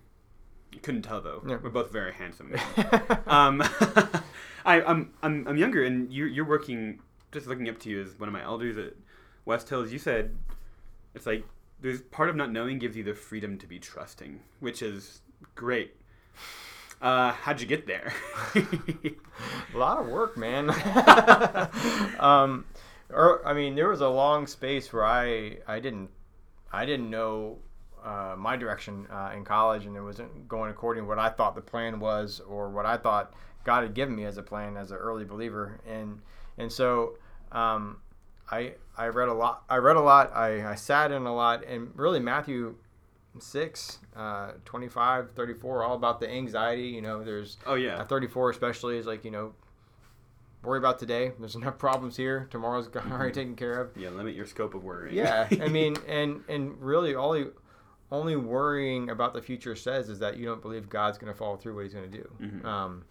you 0.71 0.79
couldn't 0.79 1.01
tell 1.01 1.21
though. 1.21 1.41
Yeah. 1.47 1.57
We're 1.61 1.69
both 1.69 1.91
very 1.91 2.13
handsome. 2.13 2.53
um, 3.27 3.61
I, 4.65 4.81
I'm, 4.85 5.11
I'm 5.23 5.47
I'm 5.47 5.57
younger, 5.57 5.83
and 5.83 6.11
you're 6.13 6.27
you're 6.27 6.45
working. 6.47 6.99
Just 7.31 7.47
looking 7.47 7.69
up 7.69 7.79
to 7.79 7.89
you 7.89 8.01
as 8.01 8.19
one 8.19 8.27
of 8.27 8.33
my 8.33 8.43
elders 8.43 8.77
at 8.77 8.93
West 9.45 9.69
Hills. 9.69 9.91
You 9.93 9.99
said 9.99 10.35
it's 11.15 11.25
like 11.25 11.45
there's 11.81 12.01
part 12.01 12.29
of 12.29 12.35
not 12.35 12.51
knowing 12.51 12.79
gives 12.79 12.95
you 12.95 13.03
the 13.03 13.13
freedom 13.13 13.57
to 13.57 13.67
be 13.67 13.79
trusting, 13.79 14.39
which 14.59 14.81
is 14.81 15.21
great. 15.55 15.95
Uh, 17.01 17.31
how'd 17.31 17.59
you 17.59 17.65
get 17.65 17.87
there? 17.87 18.13
a 18.55 18.63
lot 19.77 19.97
of 19.97 20.07
work, 20.07 20.37
man. 20.37 20.69
um, 22.19 22.65
or 23.09 23.45
I 23.45 23.53
mean, 23.53 23.73
there 23.75 23.89
was 23.89 24.01
a 24.01 24.07
long 24.07 24.45
space 24.45 24.93
where 24.93 25.05
I 25.05 25.57
I 25.67 25.79
didn't 25.79 26.11
I 26.71 26.85
didn't 26.85 27.09
know 27.09 27.57
uh, 28.03 28.35
my 28.37 28.55
direction 28.55 29.07
uh, 29.11 29.31
in 29.35 29.43
college, 29.43 29.85
and 29.87 29.97
it 29.97 30.01
wasn't 30.01 30.47
going 30.47 30.69
according 30.69 31.03
to 31.03 31.07
what 31.07 31.17
I 31.17 31.29
thought 31.29 31.55
the 31.55 31.61
plan 31.61 31.99
was, 31.99 32.39
or 32.47 32.69
what 32.69 32.85
I 32.85 32.97
thought 32.97 33.33
God 33.63 33.81
had 33.81 33.95
given 33.95 34.15
me 34.15 34.25
as 34.25 34.37
a 34.37 34.43
plan 34.43 34.77
as 34.77 34.91
an 34.91 34.97
early 34.97 35.25
believer, 35.25 35.79
and 35.87 36.21
and 36.57 36.71
so. 36.71 37.17
Um, 37.51 37.97
I, 38.51 38.73
I 38.97 39.07
read 39.07 39.29
a 39.29 39.33
lot. 39.33 39.63
I 39.69 39.77
read 39.77 39.95
a 39.95 40.01
lot. 40.01 40.31
I, 40.35 40.71
I 40.71 40.75
sat 40.75 41.11
in 41.11 41.25
a 41.25 41.33
lot, 41.33 41.63
and 41.65 41.91
really 41.95 42.19
Matthew 42.19 42.75
6, 43.39 43.99
uh, 44.15 44.51
25, 44.65 45.31
34, 45.35 45.83
all 45.83 45.95
about 45.95 46.19
the 46.19 46.29
anxiety. 46.29 46.87
You 46.87 47.01
know, 47.01 47.23
there's 47.23 47.57
oh 47.65 47.75
yeah. 47.75 48.01
at 48.01 48.09
34 48.09 48.49
especially 48.51 48.97
is 48.97 49.05
like 49.05 49.23
you 49.25 49.31
know 49.31 49.53
worry 50.63 50.77
about 50.77 50.99
today 50.99 51.31
there's 51.39 51.55
enough 51.55 51.79
problems 51.79 52.15
here 52.15 52.47
tomorrow's 52.51 52.87
already 53.11 53.31
taken 53.33 53.55
care 53.55 53.81
of 53.81 53.97
Yeah. 53.97 54.09
Limit 54.09 54.35
your 54.35 54.45
scope 54.45 54.75
of 54.75 54.83
worry. 54.83 55.15
yeah 55.17 55.47
i 55.61 55.67
mean 55.67 55.95
and 56.07 56.43
and 56.47 56.79
really 56.79 57.15
only 57.15 57.47
only 58.11 58.35
worrying 58.35 59.09
about 59.09 59.33
the 59.33 59.41
future 59.41 59.75
says 59.75 60.07
is 60.07 60.19
that 60.19 60.37
you 60.37 60.45
don't 60.45 60.61
believe 60.61 60.87
god's 60.87 61.17
going 61.17 61.33
to 61.33 61.37
follow 61.37 61.57
through 61.57 61.73
what 61.73 61.83
he's 61.85 61.95
going 61.95 62.11
to 62.11 62.15
do 62.15 62.29
Mhm. 62.39 62.63
um 62.65 63.03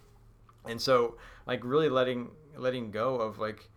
and 0.68 0.80
so 0.80 1.16
like 1.46 1.64
really 1.64 1.88
letting 1.88 2.30
letting 2.56 2.92
go 2.92 3.16
of 3.16 3.40
like 3.40 3.68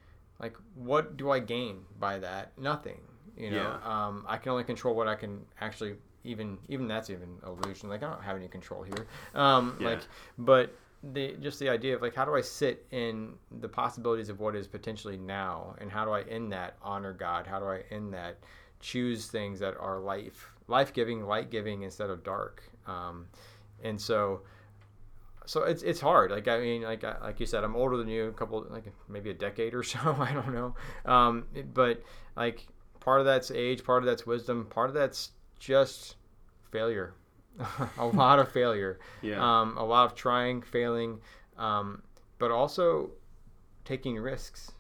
like 0.44 0.56
what 0.76 1.16
do 1.16 1.32
i 1.32 1.40
gain 1.40 1.76
by 2.00 2.20
that? 2.20 2.46
Nothing 2.58 3.00
you 3.38 3.50
know? 3.50 3.70
Um 3.96 4.26
i 4.28 4.38
can 4.38 4.52
only 4.52 4.66
control 4.74 4.94
what 5.00 5.08
i 5.08 5.16
can 5.16 5.34
actually 5.62 5.94
even 6.24 6.58
even 6.74 6.88
that's 6.88 7.10
even 7.10 7.30
illusion. 7.46 7.90
Like 7.90 8.04
i 8.04 8.10
don't 8.10 8.24
have 8.30 8.36
any 8.36 8.50
control 8.58 8.84
here. 8.84 9.08
Um 9.34 9.78
Yeah. 9.80 9.90
like 9.90 10.02
but 10.38 10.76
the 11.16 11.26
just 11.46 11.60
the 11.60 11.70
idea 11.70 11.96
of 11.96 12.02
like 12.02 12.16
how 12.20 12.26
do 12.26 12.34
i 12.36 12.42
sit 12.42 12.86
in 12.92 13.34
the 13.64 13.68
possibilities 13.82 14.30
of 14.30 14.40
what 14.40 14.54
is 14.56 14.68
potentially 14.68 15.18
now? 15.18 15.76
And 15.80 15.90
how 15.90 16.04
do 16.06 16.12
i 16.12 16.22
in 16.38 16.50
that 16.50 16.76
honor 16.82 17.14
god? 17.14 17.48
How 17.48 17.60
do 17.60 17.66
i 17.66 17.80
in 17.90 18.12
that? 18.12 18.38
Choose 18.80 19.28
things 19.28 19.60
that 19.60 19.76
are 19.78 19.98
life 20.00 20.40
life-giving 20.68 21.26
light-giving 21.34 21.84
instead 21.84 22.10
of 22.10 22.24
dark. 22.24 22.64
Um 22.86 23.28
and 23.82 24.00
so 24.10 24.42
so 25.46 25.64
it's 25.64 25.84
it's 25.84 26.00
hard. 26.02 26.32
Like 26.32 26.48
I 26.48 26.60
mean, 26.60 26.82
like 26.84 27.04
like 27.04 27.40
you 27.40 27.46
said, 27.46 27.64
I'm 27.64 27.76
older 27.76 27.98
than 27.98 28.08
you, 28.08 28.26
a 28.28 28.32
couple 28.34 28.66
like 28.70 28.86
maybe 29.10 29.30
a 29.30 29.34
decade 29.34 29.74
or 29.74 29.84
so. 29.94 30.00
I 30.20 30.34
don't 30.34 30.54
know, 30.54 30.76
um, 31.06 31.46
but 31.74 32.02
like 32.36 32.68
part 33.00 33.20
of 33.20 33.26
that's 33.26 33.52
age, 33.52 33.84
part 33.84 34.04
of 34.04 34.08
that's 34.08 34.26
wisdom, 34.26 34.66
part 34.70 34.90
of 34.90 34.94
that's 34.96 35.32
just 35.60 36.16
failure, 36.72 37.14
a 37.98 38.06
lot 38.06 38.40
of 38.40 38.52
failure, 38.52 39.00
Yeah. 39.22 39.40
um, 39.62 39.78
a 39.78 39.84
lot 39.86 40.06
of 40.06 40.16
trying, 40.16 40.62
failing, 40.62 41.20
um, 41.58 42.02
but 42.40 42.52
also 42.52 43.12
taking 43.86 44.18
risks. 44.18 44.72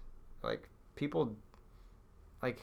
Like 0.41 0.67
people, 0.95 1.35
like 2.41 2.61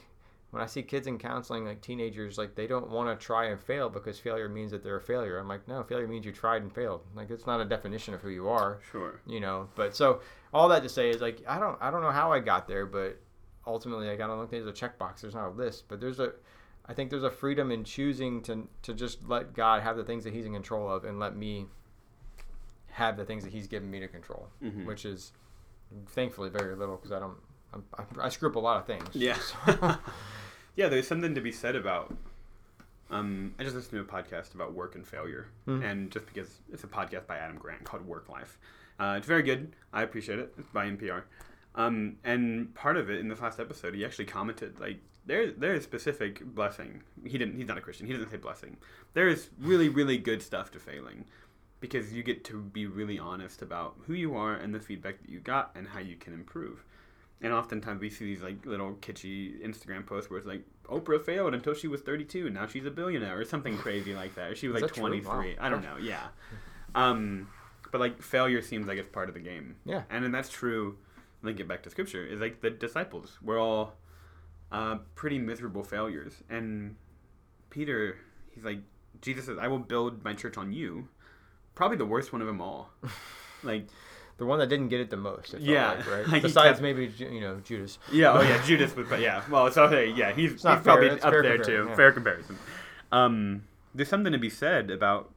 when 0.51 0.61
I 0.61 0.65
see 0.65 0.83
kids 0.83 1.07
in 1.07 1.17
counseling, 1.17 1.65
like 1.65 1.81
teenagers, 1.81 2.37
like 2.37 2.55
they 2.55 2.67
don't 2.67 2.89
want 2.89 3.07
to 3.09 3.25
try 3.25 3.45
and 3.45 3.59
fail 3.59 3.89
because 3.89 4.19
failure 4.19 4.49
means 4.49 4.71
that 4.71 4.83
they're 4.83 4.97
a 4.97 5.01
failure. 5.01 5.37
I'm 5.39 5.47
like, 5.47 5.67
no, 5.67 5.81
failure 5.83 6.07
means 6.07 6.25
you 6.25 6.31
tried 6.33 6.61
and 6.61 6.73
failed. 6.73 7.01
Like 7.15 7.29
it's 7.29 7.45
not 7.47 7.61
a 7.61 7.65
definition 7.65 8.13
of 8.13 8.21
who 8.21 8.29
you 8.29 8.49
are, 8.49 8.79
sure. 8.91 9.21
you 9.25 9.39
know. 9.39 9.69
But 9.75 9.95
so 9.95 10.21
all 10.53 10.67
that 10.69 10.83
to 10.83 10.89
say 10.89 11.09
is 11.09 11.21
like 11.21 11.41
I 11.47 11.59
don't 11.59 11.77
I 11.81 11.89
don't 11.89 12.01
know 12.01 12.11
how 12.11 12.31
I 12.33 12.39
got 12.39 12.67
there, 12.67 12.85
but 12.85 13.19
ultimately 13.65 14.07
like 14.07 14.19
I 14.19 14.27
don't 14.27 14.39
think 14.49 14.63
there's 14.65 14.81
a 14.81 14.87
checkbox. 14.87 15.21
There's 15.21 15.35
not 15.35 15.47
a 15.47 15.51
list, 15.51 15.85
but 15.87 15.99
there's 16.01 16.19
a 16.19 16.33
I 16.85 16.93
think 16.93 17.09
there's 17.11 17.23
a 17.23 17.31
freedom 17.31 17.71
in 17.71 17.83
choosing 17.85 18.41
to 18.43 18.67
to 18.81 18.93
just 18.93 19.25
let 19.29 19.53
God 19.53 19.81
have 19.83 19.95
the 19.95 20.03
things 20.03 20.23
that 20.25 20.33
He's 20.33 20.45
in 20.45 20.53
control 20.53 20.89
of 20.91 21.05
and 21.05 21.17
let 21.19 21.35
me 21.35 21.67
have 22.89 23.15
the 23.15 23.23
things 23.23 23.43
that 23.45 23.53
He's 23.53 23.67
given 23.67 23.89
me 23.89 23.99
to 24.01 24.07
control, 24.09 24.49
Mhm. 24.61 24.85
which 24.85 25.05
is 25.05 25.31
thankfully 26.07 26.49
very 26.49 26.75
little 26.75 26.97
because 26.97 27.11
I 27.13 27.19
don't 27.19 27.37
I, 27.97 28.03
I 28.25 28.29
screw 28.29 28.49
up 28.49 28.55
a 28.55 28.59
lot 28.59 28.77
of 28.77 28.85
things. 28.85 29.07
Yeah. 29.13 29.37
So- 29.65 29.97
yeah, 30.75 30.87
there's 30.89 31.07
something 31.07 31.35
to 31.35 31.41
be 31.41 31.51
said 31.51 31.75
about. 31.75 32.15
Um, 33.09 33.53
I 33.59 33.63
just 33.63 33.75
listened 33.75 33.91
to 33.93 33.99
a 34.17 34.21
podcast 34.21 34.55
about 34.55 34.73
work 34.73 34.95
and 34.95 35.05
failure, 35.05 35.47
Mhm. 35.67 35.83
and 35.83 36.11
just 36.11 36.25
because 36.27 36.61
it's 36.71 36.83
a 36.83 36.87
podcast 36.87 37.27
by 37.27 37.37
Adam 37.37 37.57
Grant 37.57 37.83
called 37.83 38.05
Work 38.05 38.29
Life, 38.29 38.57
uh, 38.99 39.15
it's 39.17 39.27
very 39.27 39.43
good. 39.43 39.75
I 39.91 40.01
appreciate 40.03 40.39
it. 40.39 40.53
It's 40.57 40.69
by 40.69 40.85
NPR, 40.87 41.25
um, 41.75 42.17
and 42.23 42.73
part 42.73 42.95
of 42.95 43.09
it 43.09 43.19
in 43.19 43.27
this 43.27 43.41
last 43.41 43.59
episode, 43.59 43.95
he 43.95 44.05
actually 44.05 44.25
commented 44.25 44.79
like 44.79 44.99
there 45.25 45.51
there 45.51 45.73
is 45.75 45.83
specific 45.83 46.43
blessing. 46.45 47.03
He 47.25 47.37
didn't. 47.37 47.55
He's 47.57 47.67
not 47.67 47.77
a 47.77 47.81
Christian. 47.81 48.07
He 48.07 48.13
doesn't 48.13 48.29
say 48.29 48.37
blessing. 48.37 48.77
There 49.13 49.27
is 49.27 49.49
really 49.59 49.89
really 49.89 50.17
good 50.17 50.41
stuff 50.41 50.71
to 50.71 50.79
failing, 50.79 51.25
because 51.81 52.13
you 52.13 52.23
get 52.23 52.45
to 52.45 52.61
be 52.61 52.85
really 52.85 53.19
honest 53.19 53.61
about 53.61 53.97
who 54.07 54.13
you 54.13 54.35
are 54.37 54.55
and 54.55 54.73
the 54.73 54.79
feedback 54.79 55.19
that 55.21 55.29
you 55.29 55.39
got 55.41 55.71
and 55.75 55.89
how 55.89 55.99
you 55.99 56.15
can 56.15 56.33
improve. 56.33 56.85
And 57.43 57.53
oftentimes 57.53 58.01
we 58.01 58.09
see 58.09 58.25
these 58.25 58.41
like 58.41 58.65
little 58.65 58.93
kitschy 59.01 59.61
Instagram 59.65 60.05
posts 60.05 60.29
where 60.29 60.37
it's 60.37 60.47
like 60.47 60.61
Oprah 60.85 61.23
failed 61.23 61.53
until 61.53 61.73
she 61.73 61.87
was 61.87 62.01
32 62.01 62.45
and 62.45 62.55
now 62.55 62.67
she's 62.67 62.85
a 62.85 62.91
billionaire 62.91 63.39
or 63.39 63.45
something 63.45 63.77
crazy 63.79 64.13
like 64.13 64.35
that. 64.35 64.51
Or 64.51 64.55
she 64.55 64.67
was 64.67 64.77
Is 64.77 64.83
like 64.83 64.93
23. 64.93 65.29
Wow. 65.29 65.45
I 65.59 65.69
don't 65.69 65.81
know. 65.81 65.97
Yeah. 65.99 66.27
Um, 66.93 67.47
but 67.91 67.99
like 67.99 68.21
failure 68.21 68.61
seems 68.61 68.87
like 68.87 68.97
it's 68.97 69.09
part 69.09 69.27
of 69.27 69.35
the 69.35 69.41
game. 69.41 69.75
Yeah. 69.85 70.03
And 70.09 70.23
then 70.23 70.31
that's 70.31 70.49
true. 70.49 70.97
Link 71.41 71.59
it 71.59 71.67
back 71.67 71.83
to 71.83 71.89
scripture. 71.89 72.25
Is 72.25 72.39
like 72.39 72.61
the 72.61 72.69
disciples 72.69 73.39
were 73.41 73.57
all 73.57 73.95
uh, 74.71 74.97
pretty 75.15 75.39
miserable 75.39 75.83
failures, 75.83 76.43
and 76.49 76.95
Peter, 77.69 78.17
he's 78.53 78.63
like 78.63 78.79
Jesus 79.21 79.45
says, 79.45 79.57
"I 79.57 79.67
will 79.67 79.79
build 79.79 80.23
my 80.23 80.33
church 80.33 80.57
on 80.57 80.71
you." 80.71 81.09
Probably 81.73 81.97
the 81.97 82.05
worst 82.05 82.31
one 82.31 82.41
of 82.41 82.47
them 82.47 82.61
all. 82.61 82.91
like 83.63 83.87
The 84.41 84.47
one 84.47 84.57
that 84.57 84.69
didn't 84.69 84.87
get 84.87 84.99
it 84.99 85.11
the 85.11 85.17
most. 85.17 85.53
it 85.53 85.61
Yeah. 85.61 85.91
like, 85.91 86.11
right? 86.11 86.27
Like 86.33 86.41
Besides 86.41 86.79
kept- 86.79 86.81
maybe 86.81 87.13
you 87.19 87.39
know 87.41 87.59
Judas. 87.63 87.99
Yeah, 88.11 88.31
oh 88.33 88.41
yeah, 88.41 88.59
Judas 88.65 88.95
was, 88.95 89.07
but 89.07 89.19
yeah, 89.19 89.43
well, 89.51 89.71
so 89.71 89.87
hey, 89.87 90.07
yeah, 90.09 90.33
he's, 90.33 90.53
he's 90.53 90.61
fair, 90.63 90.77
probably 90.79 91.09
it's 91.09 91.23
up 91.23 91.31
there 91.31 91.59
too. 91.59 91.85
yeah. 91.89 91.95
Fair 91.95 92.11
comparison. 92.11 92.57
Um, 93.11 93.65
there's 93.93 94.09
something 94.09 94.31
to 94.33 94.39
be 94.39 94.49
said 94.49 94.89
about 94.89 95.29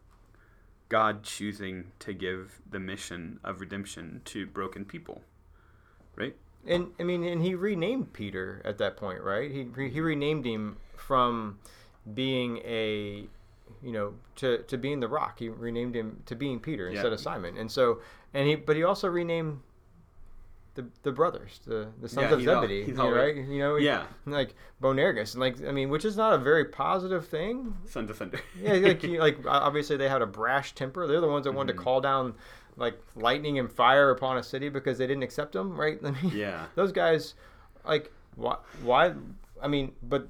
God 0.88 1.23
choosing 1.23 1.92
to 1.99 2.14
give 2.14 2.62
the 2.70 2.78
mission 2.80 3.40
of 3.44 3.61
redemption 3.61 4.23
to 4.25 4.46
broken 4.46 4.87
people, 4.87 5.20
right? 6.16 6.34
And 6.66 6.92
I 6.99 7.02
mean, 7.02 7.25
and 7.25 7.42
he 7.42 7.54
renamed 7.54 8.14
Peter 8.14 8.62
at 8.64 8.78
that 8.78 8.96
point, 8.96 9.20
right? 9.20 9.50
He 9.50 9.68
he 9.90 10.00
renamed 10.00 10.46
him 10.46 10.78
from 10.96 11.58
being 12.14 12.56
a, 12.64 13.26
you 13.84 13.92
know, 13.92 14.14
to 14.36 14.58
to 14.64 14.76
being 14.78 15.00
the 15.00 15.08
rock. 15.08 15.38
He 15.38 15.48
renamed 15.48 15.94
him 15.94 16.22
to 16.26 16.34
being 16.34 16.58
Peter 16.60 16.84
Yeah. 16.86 16.92
instead 16.94 17.12
of 17.12 17.20
Simon. 17.20 17.56
And 17.56 17.70
so, 17.70 18.00
and 18.32 18.48
he, 18.48 18.54
but 18.56 18.76
he 18.76 18.82
also 18.84 19.08
renamed 19.08 19.60
the 20.74 20.86
the 21.02 21.12
brothers, 21.12 21.60
the 21.66 21.88
the 22.00 22.08
sons 22.08 22.28
Yeah, 22.30 22.32
of 22.34 22.48
all- 22.56 22.62
Zebedee, 22.62 22.80
he's 22.80 22.88
you 22.88 22.94
know, 22.94 23.04
all- 23.04 23.12
right? 23.12 23.36
You 23.36 23.58
know, 23.58 23.76
Yeah. 23.76 24.06
like 24.26 24.54
Boanerges, 24.82 25.34
and 25.34 25.40
like 25.40 25.62
I 25.64 25.70
mean, 25.70 25.88
which 25.90 26.04
is 26.04 26.16
not 26.16 26.32
a 26.32 26.38
very 26.38 26.64
positive 26.64 27.26
thing. 27.28 27.76
Sons 27.86 28.10
of 28.10 28.16
thunder. 28.16 28.40
Yeah, 28.60 28.72
like 28.74 29.02
you, 29.04 29.20
like 29.20 29.38
obviously 29.46 29.96
they 29.96 30.08
had 30.08 30.22
a 30.22 30.26
brash 30.26 30.74
temper. 30.74 31.06
They're 31.06 31.20
the 31.20 31.28
ones 31.28 31.44
that 31.44 31.52
wanted 31.52 31.74
Mhm. 31.74 31.78
to 31.78 31.84
call 31.84 32.00
down 32.00 32.34
like 32.76 32.98
lightning 33.14 33.60
and 33.60 33.70
fire 33.70 34.10
upon 34.10 34.36
a 34.36 34.42
city 34.42 34.68
because 34.68 34.98
they 34.98 35.06
didn't 35.06 35.22
accept 35.22 35.52
them, 35.52 35.78
right? 35.80 35.98
I 36.04 36.10
mean, 36.10 36.32
Yeah. 36.34 36.66
those 36.74 36.90
guys, 36.90 37.34
like, 37.86 38.10
why? 38.34 38.56
Why? 38.82 39.14
I 39.62 39.68
mean, 39.68 39.92
but 40.02 40.26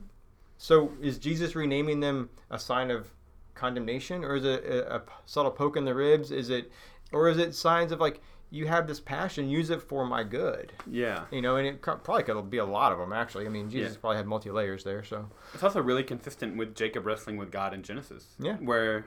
so 0.58 0.92
is 1.00 1.18
Jesus 1.18 1.56
renaming 1.56 2.00
them 2.00 2.28
a 2.50 2.58
sign 2.58 2.90
of 2.90 3.10
condemnation, 3.54 4.24
or 4.24 4.36
is 4.36 4.44
it 4.44 4.64
a, 4.64 4.96
a 4.96 5.02
subtle 5.26 5.50
poke 5.50 5.76
in 5.76 5.84
the 5.84 5.94
ribs? 5.94 6.30
Is 6.30 6.50
it, 6.50 6.70
or 7.12 7.28
is 7.28 7.38
it 7.38 7.54
signs 7.54 7.92
of 7.92 8.00
like 8.00 8.20
you 8.50 8.66
have 8.66 8.86
this 8.86 9.00
passion, 9.00 9.48
use 9.48 9.70
it 9.70 9.82
for 9.82 10.04
my 10.06 10.22
good? 10.22 10.72
yeah. 10.86 11.24
You 11.32 11.42
know, 11.42 11.56
and 11.56 11.66
it 11.66 11.82
probably 11.82 12.22
could 12.22 12.50
be 12.50 12.58
a 12.58 12.64
lot 12.64 12.92
of 12.92 12.98
them 12.98 13.12
actually. 13.12 13.46
I 13.46 13.48
mean, 13.48 13.70
Jesus 13.70 13.94
Yeah. 13.94 14.00
probably 14.00 14.16
had 14.18 14.26
multi 14.26 14.50
layers 14.50 14.84
there, 14.84 15.02
so 15.02 15.28
It's 15.54 15.62
also 15.62 15.80
really 15.82 16.04
consistent 16.04 16.56
with 16.56 16.74
Jacob 16.74 17.04
wrestling 17.06 17.36
with 17.36 17.50
God 17.50 17.74
in 17.74 17.82
Genesis. 17.82 18.34
Yeah. 18.38 18.56
Where 18.56 19.06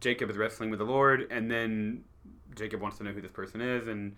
Jacob 0.00 0.30
is 0.30 0.36
wrestling 0.36 0.70
with 0.70 0.78
the 0.78 0.84
Lord, 0.86 1.26
and 1.30 1.50
then 1.50 2.04
Jacob 2.56 2.80
wants 2.80 2.98
to 2.98 3.04
know 3.04 3.12
who 3.12 3.20
this 3.20 3.30
person 3.30 3.60
is, 3.60 3.86
and 3.86 4.16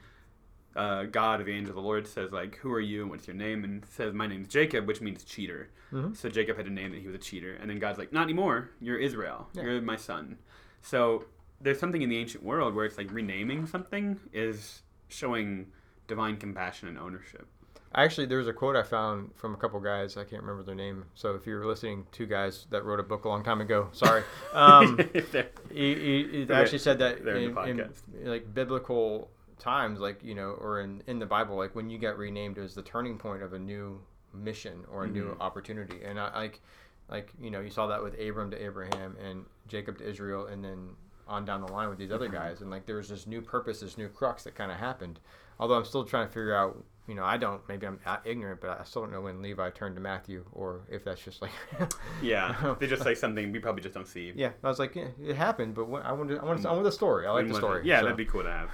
uh, 0.76 1.04
God, 1.04 1.44
the 1.44 1.52
angel 1.52 1.70
of 1.70 1.76
the 1.76 1.82
Lord, 1.82 2.06
says 2.06 2.32
like, 2.32 2.56
"Who 2.56 2.72
are 2.72 2.80
you? 2.80 3.02
and 3.02 3.10
What's 3.10 3.26
your 3.26 3.36
name?" 3.36 3.64
And 3.64 3.84
says, 3.86 4.12
"My 4.14 4.26
name's 4.26 4.48
Jacob," 4.48 4.86
which 4.86 5.00
means 5.00 5.24
cheater. 5.24 5.70
Mhm. 5.92 6.16
So 6.16 6.28
Jacob 6.28 6.56
had 6.56 6.66
a 6.66 6.70
name 6.70 6.92
that 6.92 7.00
he 7.00 7.06
was 7.06 7.14
a 7.14 7.18
cheater, 7.18 7.54
and 7.60 7.68
then 7.68 7.78
God's 7.78 7.98
like, 7.98 8.12
"Not 8.12 8.24
anymore. 8.24 8.70
You're 8.80 8.98
Israel. 8.98 9.48
Yeah. 9.54 9.62
You're 9.64 9.82
my 9.82 9.96
son." 9.96 10.38
So 10.80 11.26
there's 11.60 11.78
something 11.78 12.02
in 12.02 12.08
the 12.08 12.18
ancient 12.18 12.42
world 12.42 12.74
where 12.74 12.84
it's 12.84 12.98
like 12.98 13.12
renaming 13.12 13.66
something 13.66 14.18
is 14.32 14.82
showing 15.08 15.66
divine 16.08 16.36
compassion 16.36 16.88
and 16.88 16.98
ownership. 16.98 17.46
Actually, 17.94 18.26
there 18.26 18.38
was 18.38 18.48
a 18.48 18.52
quote 18.52 18.74
I 18.74 18.82
found 18.82 19.34
from 19.34 19.52
a 19.52 19.56
couple 19.56 19.78
guys. 19.78 20.16
I 20.16 20.24
can't 20.24 20.42
remember 20.42 20.62
their 20.62 20.74
name. 20.74 21.04
So 21.14 21.34
if 21.34 21.46
you're 21.46 21.66
listening, 21.66 22.06
two 22.10 22.26
guys 22.26 22.66
that 22.70 22.84
wrote 22.84 23.00
a 23.00 23.02
book 23.02 23.26
a 23.26 23.28
long 23.28 23.44
time 23.44 23.60
ago. 23.60 23.88
Sorry. 23.92 24.22
Um, 24.54 24.98
he, 25.12 25.94
he, 25.94 26.44
he 26.46 26.52
actually 26.52 26.78
said 26.78 26.98
that 26.98 27.18
in 27.18 27.56
in, 27.56 27.80
in, 27.80 28.30
like 28.30 28.52
biblical 28.52 29.30
times, 29.62 30.00
like 30.00 30.22
you 30.22 30.34
know, 30.34 30.50
or 30.60 30.80
in, 30.80 31.02
in 31.06 31.18
the 31.18 31.26
Bible, 31.26 31.56
like 31.56 31.74
when 31.74 31.88
you 31.88 31.98
get 31.98 32.18
renamed, 32.18 32.58
it 32.58 32.62
was 32.62 32.74
the 32.74 32.82
turning 32.82 33.16
point 33.16 33.42
of 33.42 33.52
a 33.52 33.58
new 33.58 34.00
mission 34.34 34.84
or 34.90 35.04
a 35.04 35.08
new 35.08 35.30
Mhm. 35.34 35.40
opportunity. 35.40 36.02
And 36.04 36.18
I 36.18 36.34
like, 36.38 36.60
like 37.08 37.32
you 37.40 37.50
know, 37.50 37.60
you 37.60 37.70
saw 37.70 37.86
that 37.86 38.02
with 38.02 38.14
Abram 38.20 38.50
to 38.50 38.62
Abraham 38.62 39.16
and 39.22 39.44
Jacob 39.68 39.98
to 39.98 40.08
Israel, 40.08 40.46
and 40.46 40.64
then 40.64 40.90
on 41.28 41.44
down 41.44 41.60
the 41.60 41.72
line 41.72 41.88
with 41.88 41.98
these 41.98 42.10
other 42.10 42.28
Mhm. 42.28 42.32
guys. 42.32 42.60
And 42.60 42.70
like 42.70 42.84
there 42.86 42.96
was 42.96 43.08
this 43.08 43.26
new 43.26 43.40
purpose, 43.40 43.80
this 43.80 43.96
new 43.96 44.08
crux 44.08 44.42
that 44.44 44.54
kind 44.54 44.72
of 44.72 44.78
happened. 44.78 45.20
Although 45.60 45.76
I'm 45.76 45.84
still 45.84 46.04
trying 46.04 46.26
to 46.26 46.32
figure 46.32 46.54
out. 46.54 46.84
You 47.08 47.16
know, 47.16 47.24
I 47.24 47.36
don't. 47.36 47.60
Maybe 47.68 47.84
I'm 47.84 47.98
ignorant, 48.24 48.60
but 48.60 48.80
I 48.80 48.84
still 48.84 49.02
don't 49.02 49.10
know 49.10 49.22
when 49.22 49.42
Levi 49.42 49.70
turned 49.70 49.96
to 49.96 50.00
Matthew, 50.00 50.44
or 50.52 50.82
if 50.88 51.02
that's 51.04 51.20
just 51.20 51.42
like. 51.42 51.50
Yeah, 52.22 52.76
they 52.78 52.86
just 52.86 53.02
say 53.02 53.16
something 53.16 53.50
we 53.50 53.58
probably 53.58 53.82
just 53.82 53.94
don't 53.94 54.06
see. 54.06 54.32
yeah, 54.36 54.50
I 54.62 54.68
was 54.68 54.78
like, 54.78 54.94
yeah, 54.94 55.08
it 55.20 55.34
happened, 55.34 55.74
but 55.74 55.88
when, 55.88 56.02
I 56.02 56.12
wanted, 56.12 56.38
I 56.38 56.44
want, 56.44 56.62
to, 56.62 56.68
I 56.68 56.72
want 56.72 56.84
the 56.84 56.92
story. 56.92 57.26
I 57.26 57.32
like 57.32 57.48
the 57.48 57.54
story. 57.54 57.82
Yeah, 57.84 57.98
so. 57.98 58.04
that'd 58.04 58.16
be 58.16 58.24
cool 58.24 58.44
to 58.44 58.50
have. 58.52 58.70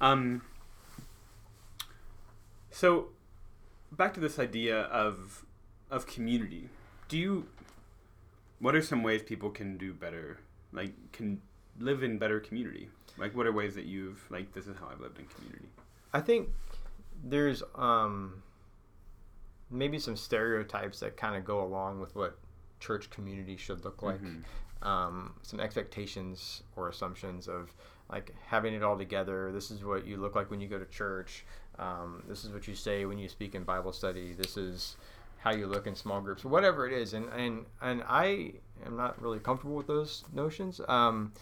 Um, 0.00 0.42
so 2.70 3.08
back 3.92 4.14
to 4.14 4.20
this 4.20 4.38
idea 4.38 4.82
of 4.82 5.44
of 5.90 6.06
community. 6.06 6.68
Do 7.08 7.18
you? 7.18 7.48
What 8.60 8.74
are 8.74 8.82
some 8.82 9.02
ways 9.02 9.22
people 9.22 9.50
can 9.50 9.76
do 9.76 9.92
better? 9.92 10.38
Like, 10.72 10.92
can 11.12 11.40
live 11.78 12.02
in 12.02 12.18
better 12.18 12.40
community? 12.40 12.90
Like, 13.16 13.36
what 13.36 13.46
are 13.46 13.52
ways 13.52 13.74
that 13.74 13.84
you've 13.86 14.20
like? 14.30 14.52
This 14.52 14.66
is 14.66 14.76
how 14.78 14.88
I've 14.92 15.00
lived 15.00 15.18
in 15.18 15.26
community. 15.26 15.68
I 16.12 16.20
think 16.20 16.48
there's 17.24 17.62
um, 17.74 18.42
maybe 19.70 19.98
some 19.98 20.16
stereotypes 20.16 21.00
that 21.00 21.16
kind 21.16 21.36
of 21.36 21.44
go 21.44 21.62
along 21.62 22.00
with 22.00 22.14
what 22.14 22.38
church 22.80 23.10
community 23.10 23.56
should 23.56 23.84
look 23.84 24.02
like. 24.02 24.20
Mhm. 24.22 24.42
Um, 24.80 25.34
some 25.42 25.58
expectations 25.58 26.62
or 26.76 26.88
assumptions 26.88 27.48
of 27.48 27.74
like 28.10 28.34
having 28.46 28.74
it 28.74 28.82
all 28.82 28.96
together. 28.96 29.52
This 29.52 29.70
is 29.70 29.84
what 29.84 30.06
you 30.06 30.16
look 30.16 30.34
like 30.34 30.50
when 30.50 30.60
you 30.60 30.68
go 30.68 30.78
to 30.78 30.86
church. 30.86 31.44
Um, 31.78 32.22
this 32.28 32.44
is 32.44 32.50
what 32.50 32.66
you 32.66 32.74
say 32.74 33.04
when 33.04 33.18
you 33.18 33.28
speak 33.28 33.54
in 33.54 33.64
Bible 33.64 33.92
study. 33.92 34.32
This 34.32 34.56
is 34.56 34.96
how 35.38 35.52
you 35.52 35.66
look 35.66 35.86
in 35.86 35.94
small 35.94 36.20
groups, 36.20 36.44
whatever 36.44 36.86
it 36.86 36.92
is. 36.92 37.14
And 37.14 37.26
and 37.32 37.66
and 37.80 38.02
I 38.08 38.52
am 38.86 38.96
not 38.96 39.20
really 39.22 39.38
comfortable 39.38 39.76
with 39.76 39.86
those 39.86 40.24
notions. 40.32 40.80
Um, 40.88 41.32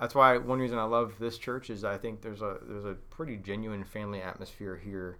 that's 0.00 0.14
why 0.14 0.36
one 0.38 0.58
reason 0.58 0.78
I 0.78 0.84
love 0.84 1.14
this 1.18 1.38
church 1.38 1.70
is 1.70 1.84
I 1.84 1.96
think 1.98 2.20
there's 2.22 2.42
a 2.42 2.58
there's 2.62 2.84
a 2.84 2.94
pretty 3.10 3.36
genuine 3.36 3.84
family 3.84 4.20
atmosphere 4.20 4.76
here 4.76 5.18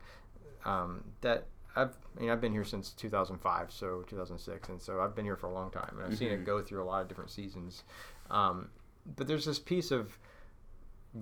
um, 0.64 1.04
that 1.20 1.46
I've 1.76 1.96
I 2.16 2.20
mean 2.20 2.30
I've 2.30 2.40
been 2.40 2.52
here 2.52 2.64
since 2.64 2.90
2005 2.90 3.70
so 3.70 4.02
2006 4.08 4.68
and 4.70 4.80
so 4.82 5.00
I've 5.00 5.14
been 5.14 5.24
here 5.26 5.36
for 5.36 5.46
a 5.46 5.52
long 5.52 5.70
time 5.70 5.94
and 5.98 6.06
I've 6.10 6.18
seen 6.18 6.28
it 6.28 6.40
Mhm. 6.40 6.46
go 6.46 6.62
through 6.62 6.82
a 6.82 6.84
lot 6.86 7.02
of 7.02 7.08
different 7.08 7.30
seasons 7.30 7.84
um, 8.30 8.68
but 9.16 9.26
there's 9.26 9.44
this 9.44 9.58
piece 9.58 9.90
of 9.90 10.18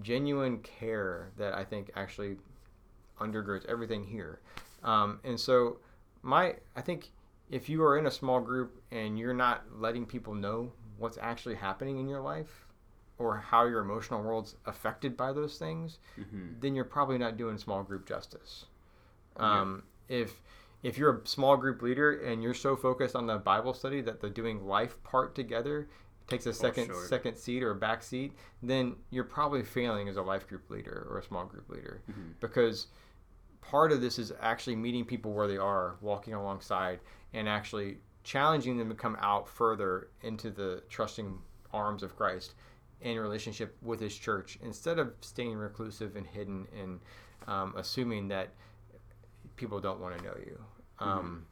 genuine 0.01 0.59
care 0.59 1.31
that 1.37 1.55
I 1.55 1.65
think 1.65 1.91
actually 1.95 2.37
undergirds 3.21 3.65
everything 3.67 4.05
here 4.05 4.41
um, 4.83 5.21
and 5.25 5.39
so 5.39 5.79
my 6.23 6.57
I 6.77 6.81
think 6.81 7.11
if 7.51 7.69
you 7.69 7.83
are 7.85 7.97
in 7.99 8.07
a 8.07 8.11
small 8.11 8.41
group 8.41 8.83
and 8.91 9.19
you're 9.19 9.35
not 9.35 9.65
letting 9.79 10.07
people 10.07 10.35
know 10.35 10.73
what's 10.99 11.19
actually 11.21 11.55
happening 11.57 11.99
in 11.99 12.09
your 12.09 12.21
life 12.21 12.67
or 13.19 13.37
how 13.37 13.67
your 13.67 13.81
emotional 13.81 14.23
world's 14.23 14.57
affected 14.67 15.17
by 15.17 15.33
those 15.33 15.57
things, 15.59 15.99
Mhm. 16.19 16.61
then 16.61 16.75
you're 16.75 16.85
probably 16.85 17.19
not 17.19 17.37
doing 17.37 17.59
small 17.59 17.83
group 17.85 18.07
justice. 18.07 18.65
Yeah. 19.39 19.61
Um, 19.61 19.83
If 20.09 20.41
if 20.83 20.99
you're 20.99 21.19
a 21.19 21.27
small 21.27 21.57
group 21.57 21.81
leader 21.81 22.13
and 22.13 22.43
you're 22.43 22.53
so 22.55 22.77
focused 22.77 23.15
on 23.17 23.27
the 23.27 23.39
Bible 23.39 23.73
study 23.73 24.01
that 24.03 24.21
the 24.21 24.29
doing 24.31 24.67
life 24.67 25.03
part 25.03 25.35
together 25.35 25.89
takes 26.27 26.47
a 26.47 26.53
second 26.53 26.87
sure. 26.87 27.07
second 27.07 27.37
seat 27.37 27.63
or 27.63 27.71
a 27.73 27.75
back 27.75 28.03
seat, 28.03 28.33
then 28.63 28.97
you're 29.11 29.25
probably 29.25 29.63
failing 29.63 30.09
as 30.09 30.17
a 30.17 30.23
life 30.23 30.49
group 30.49 30.71
leader 30.71 31.07
or 31.11 31.19
a 31.19 31.23
small 31.23 31.45
group 31.45 31.69
leader 31.69 32.01
Mhm. 32.11 32.35
because 32.41 32.87
part 33.61 33.93
of 33.93 34.01
this 34.01 34.19
is 34.19 34.33
actually 34.41 34.77
meeting 34.77 35.05
people 35.05 35.33
where 35.33 35.49
they 35.49 35.57
are, 35.59 35.97
walking 36.01 36.35
alongside, 36.35 37.01
and 37.33 37.49
actually 37.49 37.99
challenging 38.23 38.77
them 38.79 38.89
to 38.89 38.95
come 38.95 39.17
out 39.21 39.49
further 39.49 40.09
into 40.23 40.51
the 40.51 40.83
trusting 40.89 41.39
arms 41.73 42.03
of 42.03 42.17
Christ 42.17 42.55
in 43.01 43.19
relationship 43.19 43.77
with 43.83 44.01
His 44.01 44.17
church 44.17 44.59
instead 44.63 44.99
of 44.99 45.13
staying 45.21 45.57
reclusive 45.57 46.17
and 46.17 46.27
hidden 46.27 46.67
and 46.79 47.01
um, 47.47 47.75
assuming 47.77 48.29
that 48.29 48.51
people 49.57 49.79
don't 49.81 50.01
want 50.01 50.17
to 50.19 50.25
know 50.25 50.37
you. 50.39 50.65
Um, 51.01 51.47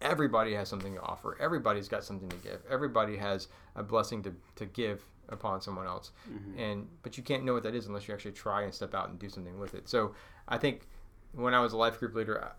Everybody 0.00 0.54
has 0.54 0.68
something 0.68 0.94
to 0.94 1.00
offer. 1.02 1.36
Everybody's 1.40 1.88
got 1.88 2.04
something 2.04 2.28
to 2.28 2.36
give. 2.36 2.60
Everybody 2.70 3.16
has 3.16 3.48
a 3.76 3.82
blessing 3.82 4.22
to, 4.22 4.32
to 4.56 4.66
give 4.66 5.04
upon 5.28 5.60
someone 5.60 5.86
else 5.86 6.10
Mhm. 6.28 6.58
and 6.58 6.88
but 7.04 7.16
you 7.16 7.22
can't 7.22 7.44
know 7.44 7.52
what 7.52 7.62
that 7.62 7.72
is 7.72 7.86
unless 7.86 8.08
you 8.08 8.14
actually 8.14 8.32
try 8.32 8.62
and 8.62 8.74
step 8.74 8.96
out 8.96 9.10
and 9.10 9.16
do 9.16 9.28
something 9.28 9.60
with 9.60 9.74
it 9.74 9.88
so 9.88 10.12
i 10.48 10.58
think 10.58 10.88
when 11.34 11.54
i 11.54 11.60
was 11.60 11.72
a 11.72 11.76
life 11.76 12.00
group 12.00 12.16
leader 12.16 12.50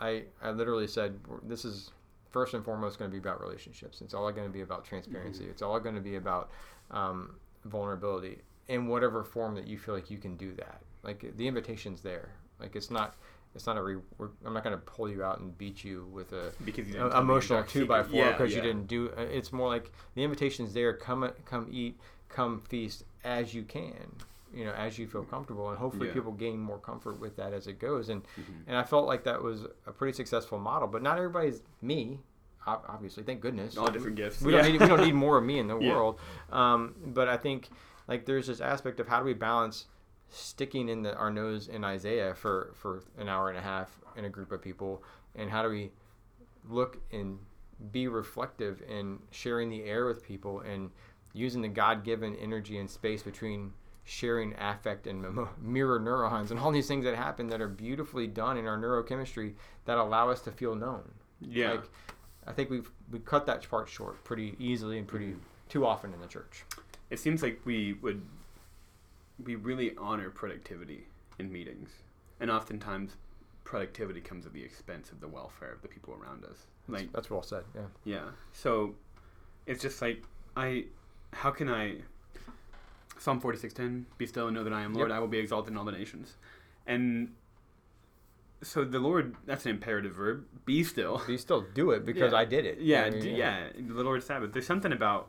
i 0.00 0.24
i 0.40 0.50
literally 0.50 0.86
said 0.86 1.20
this 1.42 1.66
is 1.66 1.90
first 2.30 2.54
and 2.54 2.64
foremost 2.64 2.98
going 2.98 3.10
to 3.10 3.12
be 3.12 3.18
about 3.18 3.38
relationships 3.38 4.00
it's 4.00 4.14
all 4.14 4.32
going 4.32 4.46
to 4.46 4.52
be 4.52 4.62
about 4.62 4.82
transparency 4.82 5.44
it's 5.44 5.60
all 5.60 5.78
going 5.78 5.94
to 5.94 6.00
be 6.00 6.16
about 6.16 6.48
um, 6.90 7.34
vulnerability 7.66 8.38
in 8.68 8.86
whatever 8.86 9.22
form 9.22 9.54
that 9.54 9.66
you 9.66 9.76
feel 9.76 9.94
like 9.94 10.10
you 10.10 10.16
can 10.18 10.36
do 10.38 10.54
that. 10.54 10.80
Like 11.02 11.36
the 11.36 11.46
invitation's 11.46 12.00
there. 12.00 12.30
Like 12.58 12.74
it's 12.76 12.90
not. 12.90 13.14
It's 13.56 13.66
not 13.66 13.76
a. 13.78 13.82
Re- 13.82 13.96
we're, 14.18 14.28
I'm 14.44 14.52
not 14.52 14.62
going 14.62 14.76
to 14.76 14.82
pull 14.84 15.08
you 15.08 15.24
out 15.24 15.40
and 15.40 15.56
beat 15.56 15.82
you 15.82 16.06
with 16.12 16.32
a 16.32 16.52
Because 16.64 16.86
you 16.86 16.94
a- 16.94 16.98
didn't 16.98 17.10
tell 17.10 17.20
me 17.22 17.26
your 17.26 17.34
emotional 17.34 17.62
two 17.64 17.86
by 17.86 18.02
four 18.02 18.30
because 18.30 18.50
yeah. 18.50 18.56
you 18.56 18.62
didn't 18.62 18.86
do. 18.86 19.10
uh, 19.16 19.22
It's 19.22 19.52
more 19.52 19.68
like 19.68 19.90
the 20.14 20.22
invitation's 20.22 20.72
there. 20.74 20.92
Come 20.92 21.28
come 21.46 21.66
eat. 21.72 21.98
Come 22.28 22.60
feast 22.60 23.04
as 23.24 23.54
you 23.54 23.62
can. 23.64 23.94
You 24.54 24.64
know, 24.66 24.72
as 24.72 24.98
you 24.98 25.06
feel 25.08 25.24
comfortable, 25.24 25.70
and 25.70 25.78
hopefully 25.78 26.08
Yeah. 26.08 26.14
people 26.14 26.32
gain 26.32 26.58
more 26.60 26.78
comfort 26.78 27.18
with 27.18 27.34
that 27.36 27.52
as 27.52 27.66
it 27.66 27.78
goes. 27.78 28.10
And 28.10 28.22
Mhm. 28.22 28.44
and 28.68 28.76
I 28.76 28.84
felt 28.84 29.06
like 29.06 29.24
that 29.24 29.42
was 29.42 29.64
a 29.86 29.92
pretty 29.92 30.12
successful 30.14 30.58
model. 30.58 30.86
But 30.86 31.02
not 31.02 31.16
everybody's 31.16 31.62
me. 31.82 32.20
Obviously, 32.66 33.22
thank 33.22 33.40
goodness. 33.40 33.76
All 33.76 33.90
different 33.90 34.16
gifts. 34.16 34.42
We 34.42 34.52
Yeah. 34.52 34.62
don't 34.62 34.72
need 34.72 34.80
we 34.80 34.86
don't 34.88 35.00
need 35.00 35.14
more 35.14 35.38
of 35.38 35.44
me 35.44 35.58
in 35.58 35.66
the 35.68 35.78
Yeah. 35.80 35.94
world. 35.94 36.18
Um, 36.50 36.94
but 37.06 37.28
I 37.28 37.36
think 37.36 37.68
like 38.08 38.26
there's 38.26 38.48
this 38.48 38.60
aspect 38.60 39.00
of 39.00 39.08
how 39.08 39.20
do 39.20 39.24
we 39.24 39.34
balance 39.34 39.86
sticking 40.30 40.88
in 40.88 41.02
the, 41.02 41.14
our 41.16 41.30
nose 41.30 41.68
in 41.68 41.84
Isaiah 41.84 42.34
for 42.34 42.72
for 42.74 43.02
an 43.18 43.28
hour 43.28 43.48
and 43.48 43.58
a 43.58 43.62
half 43.62 43.98
in 44.16 44.24
a 44.24 44.28
group 44.28 44.52
of 44.52 44.60
people, 44.62 45.02
and 45.34 45.50
how 45.50 45.62
do 45.62 45.68
we 45.68 45.90
look 46.68 46.98
and 47.12 47.38
be 47.92 48.08
reflective 48.08 48.82
in 48.88 49.18
sharing 49.30 49.68
the 49.70 49.84
air 49.84 50.06
with 50.06 50.22
people 50.24 50.60
and 50.60 50.90
using 51.34 51.60
the 51.60 51.68
God-given 51.68 52.34
energy 52.36 52.78
and 52.78 52.88
space 52.90 53.22
between 53.22 53.72
sharing 54.04 54.54
affect 54.58 55.06
and 55.06 55.24
mirror 55.60 55.98
neurons 56.00 56.50
and 56.50 56.58
all 56.58 56.70
these 56.70 56.88
things 56.88 57.04
that 57.04 57.14
happen 57.14 57.48
that 57.48 57.60
are 57.60 57.68
beautifully 57.68 58.26
done 58.26 58.56
in 58.56 58.66
our 58.66 58.78
neurochemistry 58.78 59.52
that 59.84 59.98
allow 59.98 60.30
us 60.30 60.40
to 60.40 60.50
feel 60.50 60.74
known. 60.74 61.02
Yeah. 61.40 61.72
Like, 61.72 61.84
I 62.46 62.52
think 62.52 62.70
we've 62.70 62.90
we 63.10 63.18
cut 63.18 63.44
that 63.46 63.68
part 63.68 63.88
short 63.88 64.22
pretty 64.24 64.56
easily 64.58 64.98
and 64.98 65.06
pretty 65.06 65.32
Mhm. 65.32 65.38
too 65.68 65.84
often 65.84 66.12
in 66.14 66.20
the 66.20 66.28
church. 66.28 66.64
it 67.10 67.18
seems 67.20 67.40
like 67.42 67.60
we 67.64 67.92
would 68.02 68.20
we 69.44 69.54
really 69.54 69.94
honor 69.98 70.30
productivity 70.30 71.06
in 71.38 71.52
meetings 71.52 71.90
and 72.40 72.50
oftentimes 72.50 73.16
productivity 73.64 74.20
comes 74.20 74.46
at 74.46 74.52
the 74.52 74.62
expense 74.62 75.10
of 75.10 75.20
the 75.20 75.28
welfare 75.28 75.72
of 75.72 75.82
the 75.82 75.88
people 75.88 76.14
around 76.14 76.44
us 76.44 76.66
like 76.88 77.12
That's 77.12 77.30
well 77.30 77.42
said. 77.42 77.64
Yeah. 77.74 77.82
yeah 78.04 78.24
so 78.52 78.94
it's 79.66 79.82
just 79.82 80.00
like 80.00 80.22
i 80.56 80.84
how 81.32 81.50
can 81.50 81.68
i 81.68 81.96
psalm 83.18 83.40
46.10 83.40 84.04
be 84.18 84.26
still 84.26 84.46
and 84.46 84.54
know 84.56 84.64
that 84.64 84.72
i 84.72 84.82
am 84.82 84.94
lord 84.94 85.08
Yep. 85.10 85.16
i 85.16 85.20
will 85.20 85.28
be 85.28 85.38
exalted 85.38 85.72
in 85.72 85.78
all 85.78 85.84
the 85.84 85.92
nations 85.92 86.36
and 86.86 87.32
so 88.62 88.84
the 88.84 88.98
lord 88.98 89.34
that's 89.44 89.64
an 89.66 89.70
imperative 89.72 90.14
verb 90.14 90.44
be 90.64 90.82
still 90.84 91.20
Be 91.26 91.36
still 91.36 91.64
do 91.74 91.90
it 91.90 92.04
because 92.06 92.32
Yeah. 92.32 92.38
I 92.38 92.44
did 92.44 92.64
it. 92.64 92.78
yeah, 92.80 93.02
I 93.04 93.10
mean, 93.10 93.20
d- 93.22 93.30
yeah, 93.36 93.68
the 93.76 94.02
Lord's 94.02 94.24
Sabbath. 94.26 94.52
There's 94.52 94.66
something 94.66 94.92
about 94.92 95.28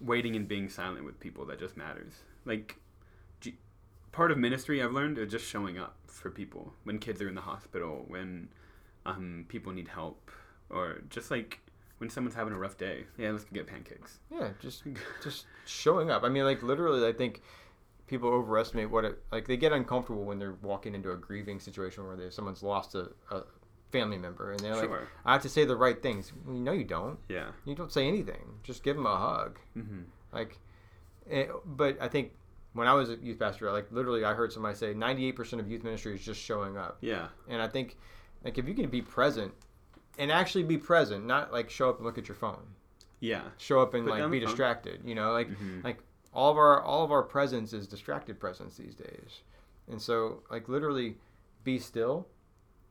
waiting 0.00 0.34
and 0.36 0.46
being 0.48 0.68
silent 0.68 1.04
with 1.04 1.18
people 1.20 1.44
that 1.46 1.58
just 1.58 1.76
matters. 1.76 2.12
Like, 2.44 2.76
part 4.12 4.30
of 4.30 4.38
ministry 4.38 4.82
I've 4.82 4.92
learned 4.92 5.18
is 5.18 5.30
just 5.30 5.46
showing 5.46 5.78
up 5.78 5.96
for 6.06 6.30
people 6.30 6.72
when 6.84 6.98
kids 6.98 7.20
are 7.22 7.28
in 7.28 7.34
the 7.34 7.40
hospital, 7.40 8.04
when 8.08 8.48
um, 9.06 9.44
people 9.48 9.72
need 9.72 9.88
help, 9.88 10.30
or 10.70 11.02
just 11.10 11.30
like 11.30 11.60
when 11.98 12.10
someone's 12.10 12.34
having 12.34 12.52
a 12.52 12.58
rough 12.58 12.76
day. 12.76 13.04
Yeah, 13.16 13.30
let's 13.30 13.44
get 13.44 13.66
pancakes. 13.66 14.18
Yeah, 14.30 14.50
just 14.60 14.82
just 15.22 15.46
showing 15.66 16.10
up. 16.10 16.22
I 16.24 16.28
mean, 16.28 16.44
like 16.44 16.62
literally, 16.62 17.06
I 17.06 17.12
think 17.12 17.42
people 18.06 18.30
overestimate 18.30 18.90
what 18.90 19.04
it 19.04 19.22
like. 19.30 19.46
They 19.46 19.56
get 19.56 19.72
uncomfortable 19.72 20.24
when 20.24 20.38
they're 20.38 20.56
walking 20.62 20.94
into 20.94 21.12
a 21.12 21.16
grieving 21.16 21.60
situation 21.60 22.06
where 22.06 22.16
they, 22.16 22.30
someone's 22.30 22.62
lost 22.62 22.94
a, 22.94 23.10
a 23.30 23.42
family 23.90 24.18
member, 24.18 24.50
and 24.52 24.60
they're 24.60 24.76
like, 24.76 24.90
"I 25.24 25.32
have 25.32 25.42
to 25.42 25.48
say 25.48 25.64
the 25.64 25.76
right 25.76 26.00
things." 26.02 26.32
Well, 26.44 26.56
you 26.56 26.62
know, 26.62 26.72
you 26.72 26.84
don't. 26.84 27.18
Yeah. 27.28 27.50
You 27.64 27.74
don't 27.74 27.92
say 27.92 28.06
anything. 28.06 28.60
Just 28.62 28.82
give 28.82 28.96
them 28.96 29.06
a 29.06 29.16
hug. 29.16 29.58
hmm 29.74 30.02
Like, 30.32 30.58
eh, 31.30 31.46
but 31.64 31.96
I 32.00 32.08
think 32.08 32.32
when 32.74 32.86
I 32.86 32.94
was 32.94 33.10
a 33.10 33.16
youth 33.16 33.38
pastor, 33.38 33.70
like 33.72 33.90
literally, 33.90 34.24
I 34.24 34.34
heard 34.34 34.52
somebody 34.52 34.76
say 34.76 34.94
ninety-eight 34.94 35.36
percent 35.36 35.60
of 35.60 35.70
youth 35.70 35.84
ministry 35.84 36.14
is 36.14 36.24
just 36.24 36.40
showing 36.40 36.76
up. 36.76 36.98
Yeah. 37.00 37.28
And 37.48 37.60
I 37.62 37.68
think, 37.68 37.96
like, 38.44 38.58
if 38.58 38.68
you 38.68 38.74
can 38.74 38.88
be 38.88 39.02
present 39.02 39.52
and 40.18 40.30
actually 40.32 40.64
be 40.64 40.78
present, 40.78 41.26
not 41.26 41.52
like 41.52 41.70
show 41.70 41.88
up 41.88 41.96
and 41.96 42.06
look 42.06 42.18
at 42.18 42.28
your 42.28 42.34
phone, 42.36 42.62
Yeah. 43.20 43.42
show 43.56 43.80
up 43.80 43.94
and 43.94 44.06
Put 44.06 44.18
like 44.20 44.30
be 44.30 44.40
distracted. 44.40 45.00
You 45.04 45.14
know, 45.14 45.32
like 45.32 45.48
Mhm. 45.48 45.82
like 45.84 45.98
all 46.32 46.50
of 46.50 46.56
our 46.58 46.82
all 46.82 47.04
of 47.04 47.10
our 47.10 47.22
presence 47.22 47.72
is 47.72 47.86
distracted 47.86 48.38
presence 48.38 48.76
these 48.76 48.94
days. 48.94 49.42
And 49.88 50.00
so, 50.00 50.42
like, 50.50 50.68
literally, 50.68 51.16
be 51.64 51.78
still. 51.78 52.26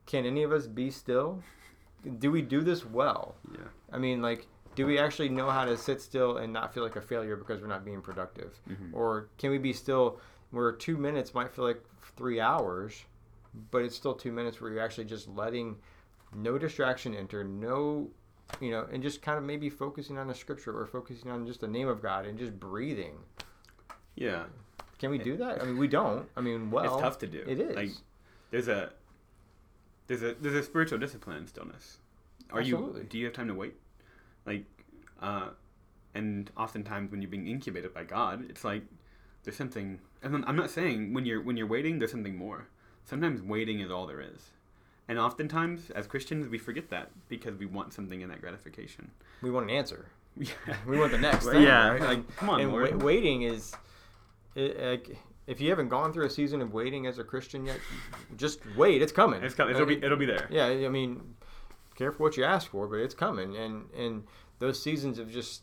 Can 0.06 0.24
any 0.26 0.42
of 0.42 0.50
us 0.52 0.66
be 0.66 0.90
still? 0.90 1.42
Do 2.18 2.30
we 2.32 2.42
do 2.42 2.60
this 2.60 2.84
well? 2.84 3.36
Yeah. 3.52 3.68
I 3.92 3.98
mean, 3.98 4.20
like, 4.22 4.46
do 4.78 4.86
we 4.86 4.96
actually 4.96 5.28
know 5.28 5.50
how 5.50 5.64
to 5.64 5.76
sit 5.76 6.00
still 6.00 6.36
and 6.36 6.52
not 6.52 6.72
feel 6.72 6.84
like 6.84 6.94
a 6.94 7.00
failure 7.00 7.34
because 7.34 7.60
we're 7.60 7.66
not 7.66 7.84
being 7.84 8.00
productive? 8.00 8.60
Mhm. 8.70 8.94
Or 8.94 9.28
can 9.36 9.50
we 9.50 9.58
be 9.58 9.72
still 9.72 10.20
where 10.52 10.70
two 10.70 10.96
minutes 10.96 11.34
might 11.34 11.50
feel 11.50 11.64
like 11.64 11.82
three 12.14 12.38
hours, 12.38 13.04
but 13.72 13.82
it's 13.82 13.96
still 13.96 14.14
two 14.14 14.30
minutes 14.30 14.60
where 14.60 14.70
you're 14.70 14.80
actually 14.80 15.06
just 15.06 15.26
letting 15.30 15.76
no 16.32 16.58
distraction 16.58 17.12
enter, 17.12 17.42
no, 17.42 18.08
you 18.60 18.70
know, 18.70 18.86
and 18.92 19.02
just 19.02 19.20
kind 19.20 19.36
of 19.36 19.42
maybe 19.42 19.68
focusing 19.68 20.16
on 20.16 20.30
a 20.30 20.34
scripture 20.34 20.78
or 20.78 20.86
focusing 20.86 21.28
on 21.28 21.44
just 21.44 21.60
the 21.60 21.66
name 21.66 21.88
of 21.88 22.00
God 22.00 22.24
and 22.24 22.38
just 22.38 22.60
breathing. 22.60 23.18
Yeah. 24.14 24.44
Can 25.00 25.10
we 25.10 25.18
do 25.18 25.36
that? 25.38 25.60
I 25.60 25.64
mean, 25.64 25.76
we 25.76 25.88
don't. 25.88 26.28
I 26.36 26.40
mean, 26.40 26.70
well, 26.70 26.84
it's 26.84 27.02
tough 27.02 27.18
to 27.18 27.26
do. 27.26 27.42
It 27.48 27.58
is. 27.58 27.74
Like, 27.74 27.90
there's 28.52 28.68
a 28.68 28.92
there's 30.06 30.22
a 30.22 30.34
there's 30.34 30.54
a 30.54 30.62
spiritual 30.62 30.98
discipline 30.98 31.38
in 31.38 31.46
stillness. 31.48 31.98
Are 32.52 32.60
Absolutely. 32.60 33.00
you 33.00 33.06
do 33.08 33.18
you 33.18 33.24
have 33.24 33.34
time 33.34 33.48
to 33.48 33.54
wait? 33.54 33.74
Like, 34.48 34.64
uh, 35.20 35.50
and 36.14 36.50
oftentimes 36.56 37.10
when 37.12 37.20
you're 37.22 37.30
being 37.30 37.46
incubated 37.46 37.92
by 37.94 38.04
God, 38.04 38.46
it's 38.50 38.64
like 38.64 38.82
there's 39.44 39.56
something. 39.56 40.00
And 40.22 40.44
I'm- 40.46 40.56
not 40.56 40.70
saying 40.70 41.12
when 41.14 41.24
you're 41.26 41.40
when 41.42 41.56
you're 41.56 41.66
waiting, 41.76 41.98
there's 41.98 42.10
something 42.10 42.36
more. 42.36 42.66
Sometimes 43.04 43.40
waiting 43.42 43.80
is 43.80 43.90
all 43.90 44.06
there 44.06 44.20
is. 44.20 44.50
And 45.06 45.18
oftentimes, 45.18 45.90
as 45.90 46.06
Christians, 46.06 46.48
we 46.48 46.58
forget 46.58 46.90
that 46.90 47.10
because 47.28 47.54
we 47.56 47.66
want 47.66 47.92
something 47.94 48.20
in 48.20 48.28
that 48.28 48.40
gratification. 48.40 49.10
we 49.42 49.50
want 49.50 49.70
an 49.70 49.76
answer. 49.76 50.06
Yeah, 50.36 50.76
We 50.86 50.98
want 50.98 51.12
the 51.12 51.18
next 51.18 51.46
thing. 51.50 51.62
yeah, 51.62 51.88
right? 51.88 52.00
like, 52.00 52.36
come 52.36 52.50
on, 52.50 52.60
and 52.60 52.70
Lord. 52.70 52.94
wa- 52.94 53.04
waiting 53.06 53.42
is, 53.42 53.74
it, 54.54 54.78
like, 54.80 55.16
if 55.46 55.60
you 55.62 55.70
haven't 55.70 55.88
gone 55.88 56.12
through 56.12 56.26
a 56.26 56.30
season 56.30 56.60
of 56.60 56.72
waiting 56.74 57.06
as 57.06 57.18
a 57.18 57.24
Christian 57.24 57.64
yet, 57.66 57.80
just 58.36 58.60
wait. 58.76 59.00
It's 59.02 59.10
coming. 59.12 59.42
It's 59.42 59.54
coming. 59.54 59.74
It'll 59.74 59.86
be 59.86 59.96
it'll 60.04 60.18
be 60.18 60.26
there. 60.26 60.46
Yeah, 60.50 60.66
I 60.66 60.88
mean, 60.90 61.34
careful 61.98 62.24
what 62.24 62.36
you 62.36 62.44
ask 62.44 62.70
for, 62.70 62.86
but 62.86 62.96
it's 63.00 63.14
coming, 63.14 63.56
and 63.56 63.90
and 63.92 64.24
those 64.60 64.80
seasons 64.82 65.18
of 65.18 65.30
just 65.30 65.62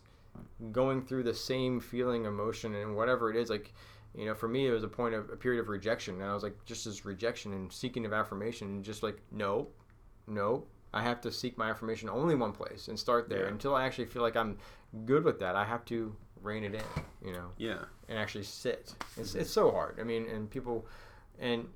going 0.71 1.01
through 1.01 1.23
the 1.23 1.33
same 1.33 1.79
feeling, 1.79 2.25
emotion, 2.25 2.75
and 2.75 2.95
whatever 2.95 3.29
it 3.31 3.37
is, 3.37 3.49
like, 3.49 3.73
you 4.13 4.25
know, 4.25 4.33
for 4.35 4.47
me, 4.49 4.67
it 4.67 4.71
was 4.71 4.83
a 4.83 4.87
point 4.87 5.15
of 5.15 5.29
a 5.29 5.35
period 5.37 5.61
of 5.61 5.69
rejection, 5.69 6.15
and 6.15 6.29
I 6.29 6.33
was 6.33 6.43
like, 6.43 6.57
just 6.65 6.85
this 6.85 7.05
rejection 7.05 7.53
and 7.53 7.71
seeking 7.71 8.05
of 8.05 8.11
affirmation, 8.13 8.67
and 8.67 8.83
just 8.83 9.01
like, 9.01 9.17
no, 9.31 9.67
no, 10.27 10.65
I 10.93 11.01
have 11.03 11.21
to 11.21 11.31
seek 11.31 11.57
my 11.57 11.69
affirmation 11.69 12.09
only 12.09 12.35
one 12.35 12.51
place 12.51 12.89
and 12.89 12.99
start 12.99 13.29
there 13.29 13.43
Yeah. 13.45 13.51
until 13.51 13.75
I 13.75 13.85
actually 13.85 14.05
feel 14.05 14.21
like 14.21 14.35
I'm 14.35 14.57
good 15.05 15.23
with 15.23 15.39
that. 15.39 15.55
I 15.55 15.63
have 15.65 15.83
to 15.85 16.13
rein 16.41 16.63
it 16.63 16.75
in, 16.75 16.83
you 17.27 17.33
know 17.33 17.49
Yeah. 17.57 17.85
and 18.09 18.17
actually 18.19 18.43
sit. 18.43 18.93
It's, 19.17 19.35
it's 19.35 19.49
so 19.51 19.71
hard. 19.71 19.99
I 19.99 20.03
mean, 20.03 20.27
and 20.27 20.49
people, 20.49 20.85
and 21.39 21.67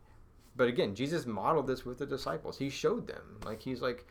but 0.56 0.68
again, 0.68 0.96
Jesus 0.96 1.26
modeled 1.26 1.68
this 1.68 1.86
with 1.86 1.98
the 1.98 2.06
disciples. 2.06 2.58
He 2.58 2.70
showed 2.70 3.08
them, 3.08 3.40
like 3.46 3.62
he's 3.62 3.82
like, 3.82 4.06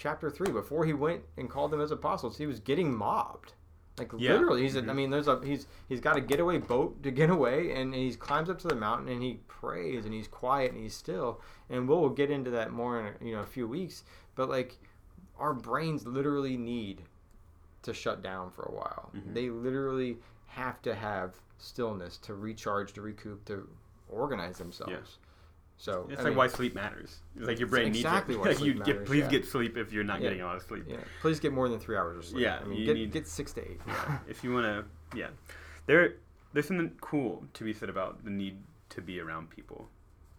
chapter 0.00 0.30
three, 0.30 0.50
before 0.50 0.86
he 0.86 0.94
went 0.94 1.22
and 1.36 1.48
called 1.50 1.70
them 1.70 1.80
as 1.80 1.90
apostles, 1.90 2.38
he 2.38 2.46
was 2.46 2.58
getting 2.58 2.92
mobbed. 2.92 3.52
Like 3.98 4.10
Yeah. 4.16 4.32
literally, 4.32 4.62
he's. 4.62 4.74
I 4.74 4.80
Mhm. 4.80 4.94
mean, 4.94 5.10
there's 5.10 5.28
a 5.28 5.38
he's 5.44 5.66
he's 5.88 6.00
got 6.00 6.16
a 6.16 6.22
getaway 6.22 6.56
boat 6.56 7.02
to 7.02 7.10
get 7.10 7.28
away, 7.28 7.72
and, 7.72 7.94
he 7.94 8.14
climbs 8.14 8.48
up 8.48 8.58
to 8.60 8.68
the 8.68 8.74
mountain 8.74 9.08
and 9.08 9.22
he 9.22 9.40
prays 9.46 10.06
and 10.06 10.14
he's 10.14 10.26
quiet 10.26 10.72
and 10.72 10.80
he's 10.80 10.94
still. 10.94 11.42
And 11.68 11.86
we'll, 11.86 12.00
we'll 12.00 12.10
get 12.10 12.30
into 12.30 12.50
that 12.52 12.72
more 12.72 12.98
in 12.98 13.06
a, 13.14 13.24
you 13.24 13.34
know 13.36 13.42
a 13.42 13.46
few 13.46 13.68
weeks. 13.68 14.04
But 14.36 14.48
like, 14.48 14.78
our 15.38 15.52
brains 15.52 16.06
literally 16.06 16.56
need 16.56 17.02
to 17.82 17.92
shut 17.92 18.22
down 18.22 18.50
for 18.50 18.62
a 18.62 18.72
while. 18.72 19.10
Mhm. 19.14 19.34
They 19.34 19.50
literally 19.50 20.18
have 20.46 20.80
to 20.82 20.94
have 20.94 21.34
stillness 21.58 22.16
to 22.18 22.34
recharge, 22.34 22.94
to 22.94 23.02
recoup, 23.02 23.44
to 23.46 23.68
organize 24.08 24.56
themselves. 24.56 25.18
So 25.80 26.06
It's 26.10 26.20
I 26.20 26.24
like 26.24 26.30
mean, 26.32 26.36
why 26.36 26.46
sleep 26.46 26.74
matters. 26.74 27.20
It's 27.34 27.46
like 27.46 27.58
your 27.58 27.66
brain 27.68 27.86
exactly 27.88 28.36
needs 28.36 28.46
it. 28.46 28.50
Like 28.56 28.62
you 28.62 28.74
get, 28.74 29.06
please 29.06 29.22
yeah. 29.22 29.30
get 29.30 29.46
sleep 29.46 29.78
if 29.78 29.94
you're 29.94 30.04
not 30.04 30.18
Yeah. 30.20 30.24
getting 30.28 30.42
a 30.42 30.44
lot 30.44 30.56
of 30.56 30.62
sleep. 30.62 30.84
Yeah, 30.86 30.98
please 31.22 31.40
get 31.40 31.54
more 31.54 31.70
than 31.70 31.80
three 31.80 31.96
hours 31.96 32.18
of 32.18 32.24
sleep. 32.26 32.42
Yeah, 32.42 32.58
I 32.62 32.64
mean, 32.66 32.84
get 32.84 32.94
need- 32.96 33.12
get 33.12 33.26
six 33.26 33.54
to 33.54 33.62
eight. 33.62 33.80
Yeah, 33.86 34.18
if 34.28 34.44
you 34.44 34.52
want 34.52 34.66
to, 34.66 34.84
yeah, 35.18 35.28
there, 35.86 36.16
there's 36.52 36.66
something 36.68 36.92
cool 37.00 37.46
to 37.54 37.64
be 37.64 37.72
said 37.72 37.88
about 37.88 38.22
the 38.24 38.30
need 38.30 38.58
to 38.90 39.00
be 39.00 39.20
around 39.20 39.48
people, 39.48 39.88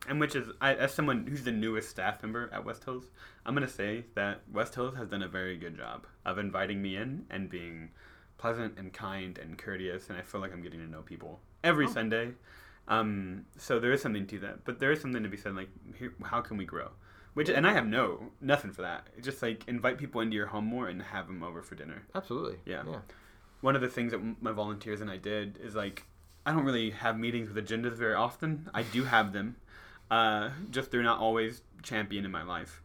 and 0.08 0.20
which 0.20 0.36
is, 0.36 0.48
I, 0.62 0.76
as 0.76 0.94
someone 0.94 1.26
who's 1.26 1.44
the 1.44 1.52
newest 1.52 1.90
staff 1.90 2.22
member 2.22 2.48
at 2.54 2.64
West 2.64 2.84
Hills, 2.84 3.10
I'm 3.44 3.56
gonna 3.56 3.68
say 3.68 4.06
that 4.14 4.42
West 4.54 4.76
Hills 4.76 4.96
has 4.96 5.08
done 5.10 5.24
a 5.24 5.28
very 5.28 5.58
good 5.58 5.76
job 5.76 6.06
of 6.24 6.38
inviting 6.38 6.84
me 6.84 6.98
in 6.98 7.26
and 7.32 7.50
being 7.50 7.90
pleasant 8.38 8.78
and 8.78 8.94
kind 8.94 9.40
and 9.40 9.58
courteous, 9.58 10.08
and 10.10 10.20
I 10.20 10.22
feel 10.22 10.40
like 10.40 10.54
I'm 10.54 10.62
getting 10.62 10.82
to 10.82 10.88
know 10.88 11.02
people 11.02 11.40
every 11.64 11.88
Oh. 11.88 11.92
Sunday. 11.92 12.34
Um, 12.88 13.46
so 13.58 13.80
there 13.80 13.92
is 13.92 14.02
something 14.02 14.28
to 14.28 14.40
that, 14.40 14.66
but 14.66 14.80
there 14.80 14.92
is 14.92 15.02
something 15.02 15.24
to 15.24 15.30
be 15.30 15.38
said 15.38 15.56
like, 15.56 15.70
here, 15.98 16.14
how 16.24 16.42
can 16.42 16.58
we 16.58 16.66
grow? 16.66 16.90
Which, 17.34 17.48
and 17.50 17.66
I 17.66 17.74
have 17.74 17.88
no 17.88 18.32
nothing 18.42 18.72
for 18.72 18.82
that. 18.82 19.08
Just 19.22 19.42
like 19.42 19.64
invite 19.68 19.98
people 19.98 20.20
into 20.22 20.36
your 20.36 20.48
home 20.48 20.66
more 20.66 20.90
and 20.90 21.02
have 21.02 21.28
them 21.28 21.44
over 21.44 21.62
for 21.62 21.76
dinner 21.76 22.04
Absolutely. 22.14 22.58
Yeah. 22.66 22.84
Yeah. 22.86 23.00
one 23.62 23.76
of 23.76 23.82
the 23.82 23.88
things 23.88 24.12
that 24.12 24.20
my 24.42 24.52
volunteers 24.52 25.00
and 25.00 25.10
I 25.10 25.16
did 25.18 25.58
is 25.64 25.74
like 25.74 26.06
I 26.46 26.52
don't 26.52 26.66
really 26.66 26.90
have 26.90 27.18
meetings 27.18 27.50
with 27.50 27.66
agendas 27.66 27.94
very 27.94 28.16
often. 28.16 28.70
I 28.74 28.82
do 28.84 29.04
have 29.06 29.32
them, 29.32 29.56
uh, 30.10 30.50
just 30.72 30.92
they're 30.92 31.04
not 31.04 31.20
always 31.20 31.62
champion 31.84 32.26
in 32.26 32.32
my 32.32 32.44
life. 32.44 32.82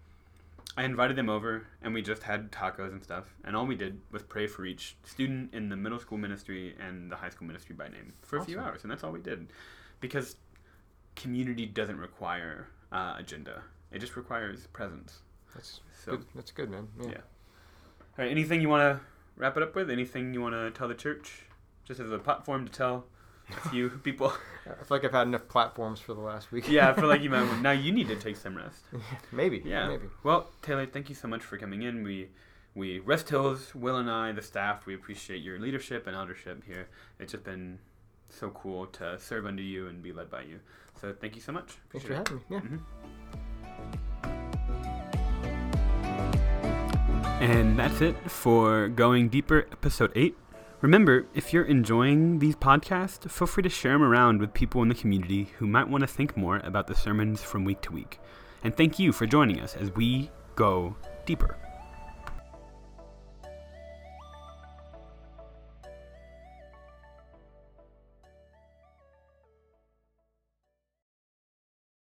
I 0.79 0.85
invited 0.85 1.17
them 1.17 1.31
over, 1.31 1.67
and 1.81 1.95
we 1.95 2.03
just 2.03 2.23
had 2.25 2.53
tacos 2.53 2.93
and 2.93 3.03
stuff. 3.03 3.35
And 3.45 3.57
all 3.57 3.65
we 3.65 3.77
did 3.77 3.99
was 4.13 4.23
pray 4.23 4.47
for 4.47 4.67
each 4.67 4.97
student 5.05 5.55
in 5.55 5.71
the 5.71 5.77
middle 5.77 5.99
school 5.99 6.19
ministry 6.19 6.75
and 6.79 7.11
the 7.11 7.17
high 7.17 7.31
school 7.31 7.47
ministry 7.49 7.75
by 7.75 7.89
name 7.89 8.13
for 8.21 8.37
a 8.37 8.45
few 8.45 8.61
hours, 8.61 8.83
and 8.83 8.91
that's 8.91 9.03
all 9.03 9.11
we 9.11 9.21
did, 9.21 9.47
because 10.07 10.37
community 11.15 11.67
doesn't 11.67 11.99
require 11.99 12.69
uh, 12.93 13.15
agenda; 13.19 13.63
it 13.93 13.99
just 13.99 14.17
requires 14.17 14.67
presence. 14.69 15.21
That's 15.55 15.81
So, 16.05 16.13
good. 16.13 16.27
That's 16.35 16.51
good, 16.51 16.71
man. 16.71 16.89
Yeah. 17.01 17.07
Yeah. 17.09 17.15
all 17.17 18.25
right, 18.25 18.31
anything 18.31 18.61
you 18.61 18.69
want 18.69 18.83
to 18.99 19.05
wrap 19.37 19.57
it 19.57 19.63
up 19.63 19.75
with? 19.75 19.91
Anything 19.91 20.35
you 20.35 20.41
want 20.43 20.55
to 20.55 20.71
tell 20.71 20.89
the 20.89 20.95
church, 20.95 21.43
just 21.85 22.01
as 22.01 22.11
a 22.13 22.19
platform 22.19 22.67
to 22.67 22.73
tell 22.73 23.07
a 23.65 23.69
few 23.71 23.89
people? 24.05 24.33
I 24.67 24.85
feel 24.85 24.97
like 24.97 25.05
I've 25.05 25.13
had 25.13 25.27
enough 25.29 25.49
platforms 25.49 26.01
for 26.01 26.13
the 26.15 26.21
last 26.21 26.53
week. 26.53 26.69
yeah, 26.69 26.91
I 26.91 26.93
feel 26.95 27.09
like 27.09 27.23
you 27.23 27.31
might. 27.31 27.61
Now 27.63 27.71
you 27.73 27.93
need 27.93 28.09
to 28.09 28.17
take 28.17 28.37
some 28.37 28.57
rest. 28.57 28.83
maybe. 29.33 29.63
Yeah. 29.65 29.89
Maybe. 29.89 30.07
Well, 30.23 30.51
Taylor, 30.63 30.87
thank 30.87 31.09
you 31.09 31.15
so 31.15 31.29
much 31.29 31.43
for 31.43 31.57
coming 31.57 31.83
in. 31.83 32.03
We 32.03 32.29
we 32.75 33.01
West 33.01 33.31
Hills, 33.31 33.75
Will 33.75 33.97
and 33.97 34.11
I, 34.11 34.33
the 34.33 34.43
staff, 34.43 34.85
we 34.85 34.95
appreciate 34.95 35.43
your 35.43 35.59
leadership 35.59 36.07
and 36.07 36.15
eldership 36.15 36.65
here. 36.67 36.89
It's 37.19 37.33
just 37.33 37.45
been 37.45 37.79
so 38.29 38.51
cool 38.51 38.87
to 38.87 39.19
serve 39.19 39.47
under 39.47 39.63
you 39.63 39.89
and 39.89 40.03
be 40.03 40.13
led 40.13 40.31
by 40.31 40.43
you. 40.43 40.61
So 41.01 41.15
thank 41.19 41.37
you 41.37 41.43
so 41.43 41.53
much. 41.53 41.75
Thanks 41.91 42.07
for 42.07 42.13
it. 42.13 42.17
having 42.17 42.37
me. 42.37 42.43
Yeah. 42.51 42.61
Mm-hmm. 42.61 42.77
And 47.43 47.79
that's 47.79 48.01
it 48.01 48.17
for 48.31 48.89
Going 48.89 49.29
Deeper, 49.29 49.67
Episode 49.71 50.11
8. 50.15 50.35
Remember, 50.81 51.27
if 51.35 51.53
you're 51.53 51.65
enjoying 51.65 52.39
these 52.39 52.57
podcasts, 52.57 53.31
feel 53.31 53.47
free 53.47 53.63
to 53.63 53.69
share 53.69 53.93
them 53.93 54.03
around 54.03 54.41
with 54.41 54.55
people 54.55 54.83
in 54.83 54.89
the 54.89 54.95
community 54.95 55.51
who 55.59 55.67
might 55.67 55.89
want 55.89 56.03
to 56.03 56.07
think 56.07 56.37
more 56.37 56.59
about 56.59 56.87
the 56.87 56.95
sermons 56.95 57.43
from 57.43 57.65
week 57.65 57.81
to 57.83 57.93
week. 57.93 58.19
And 58.65 58.77
thank 58.77 58.99
you 58.99 59.13
for 59.13 59.27
joining 59.27 59.61
us 59.61 59.77
as 59.77 59.91
we 59.95 60.31
go 60.55 60.97
deeper. 61.25 61.57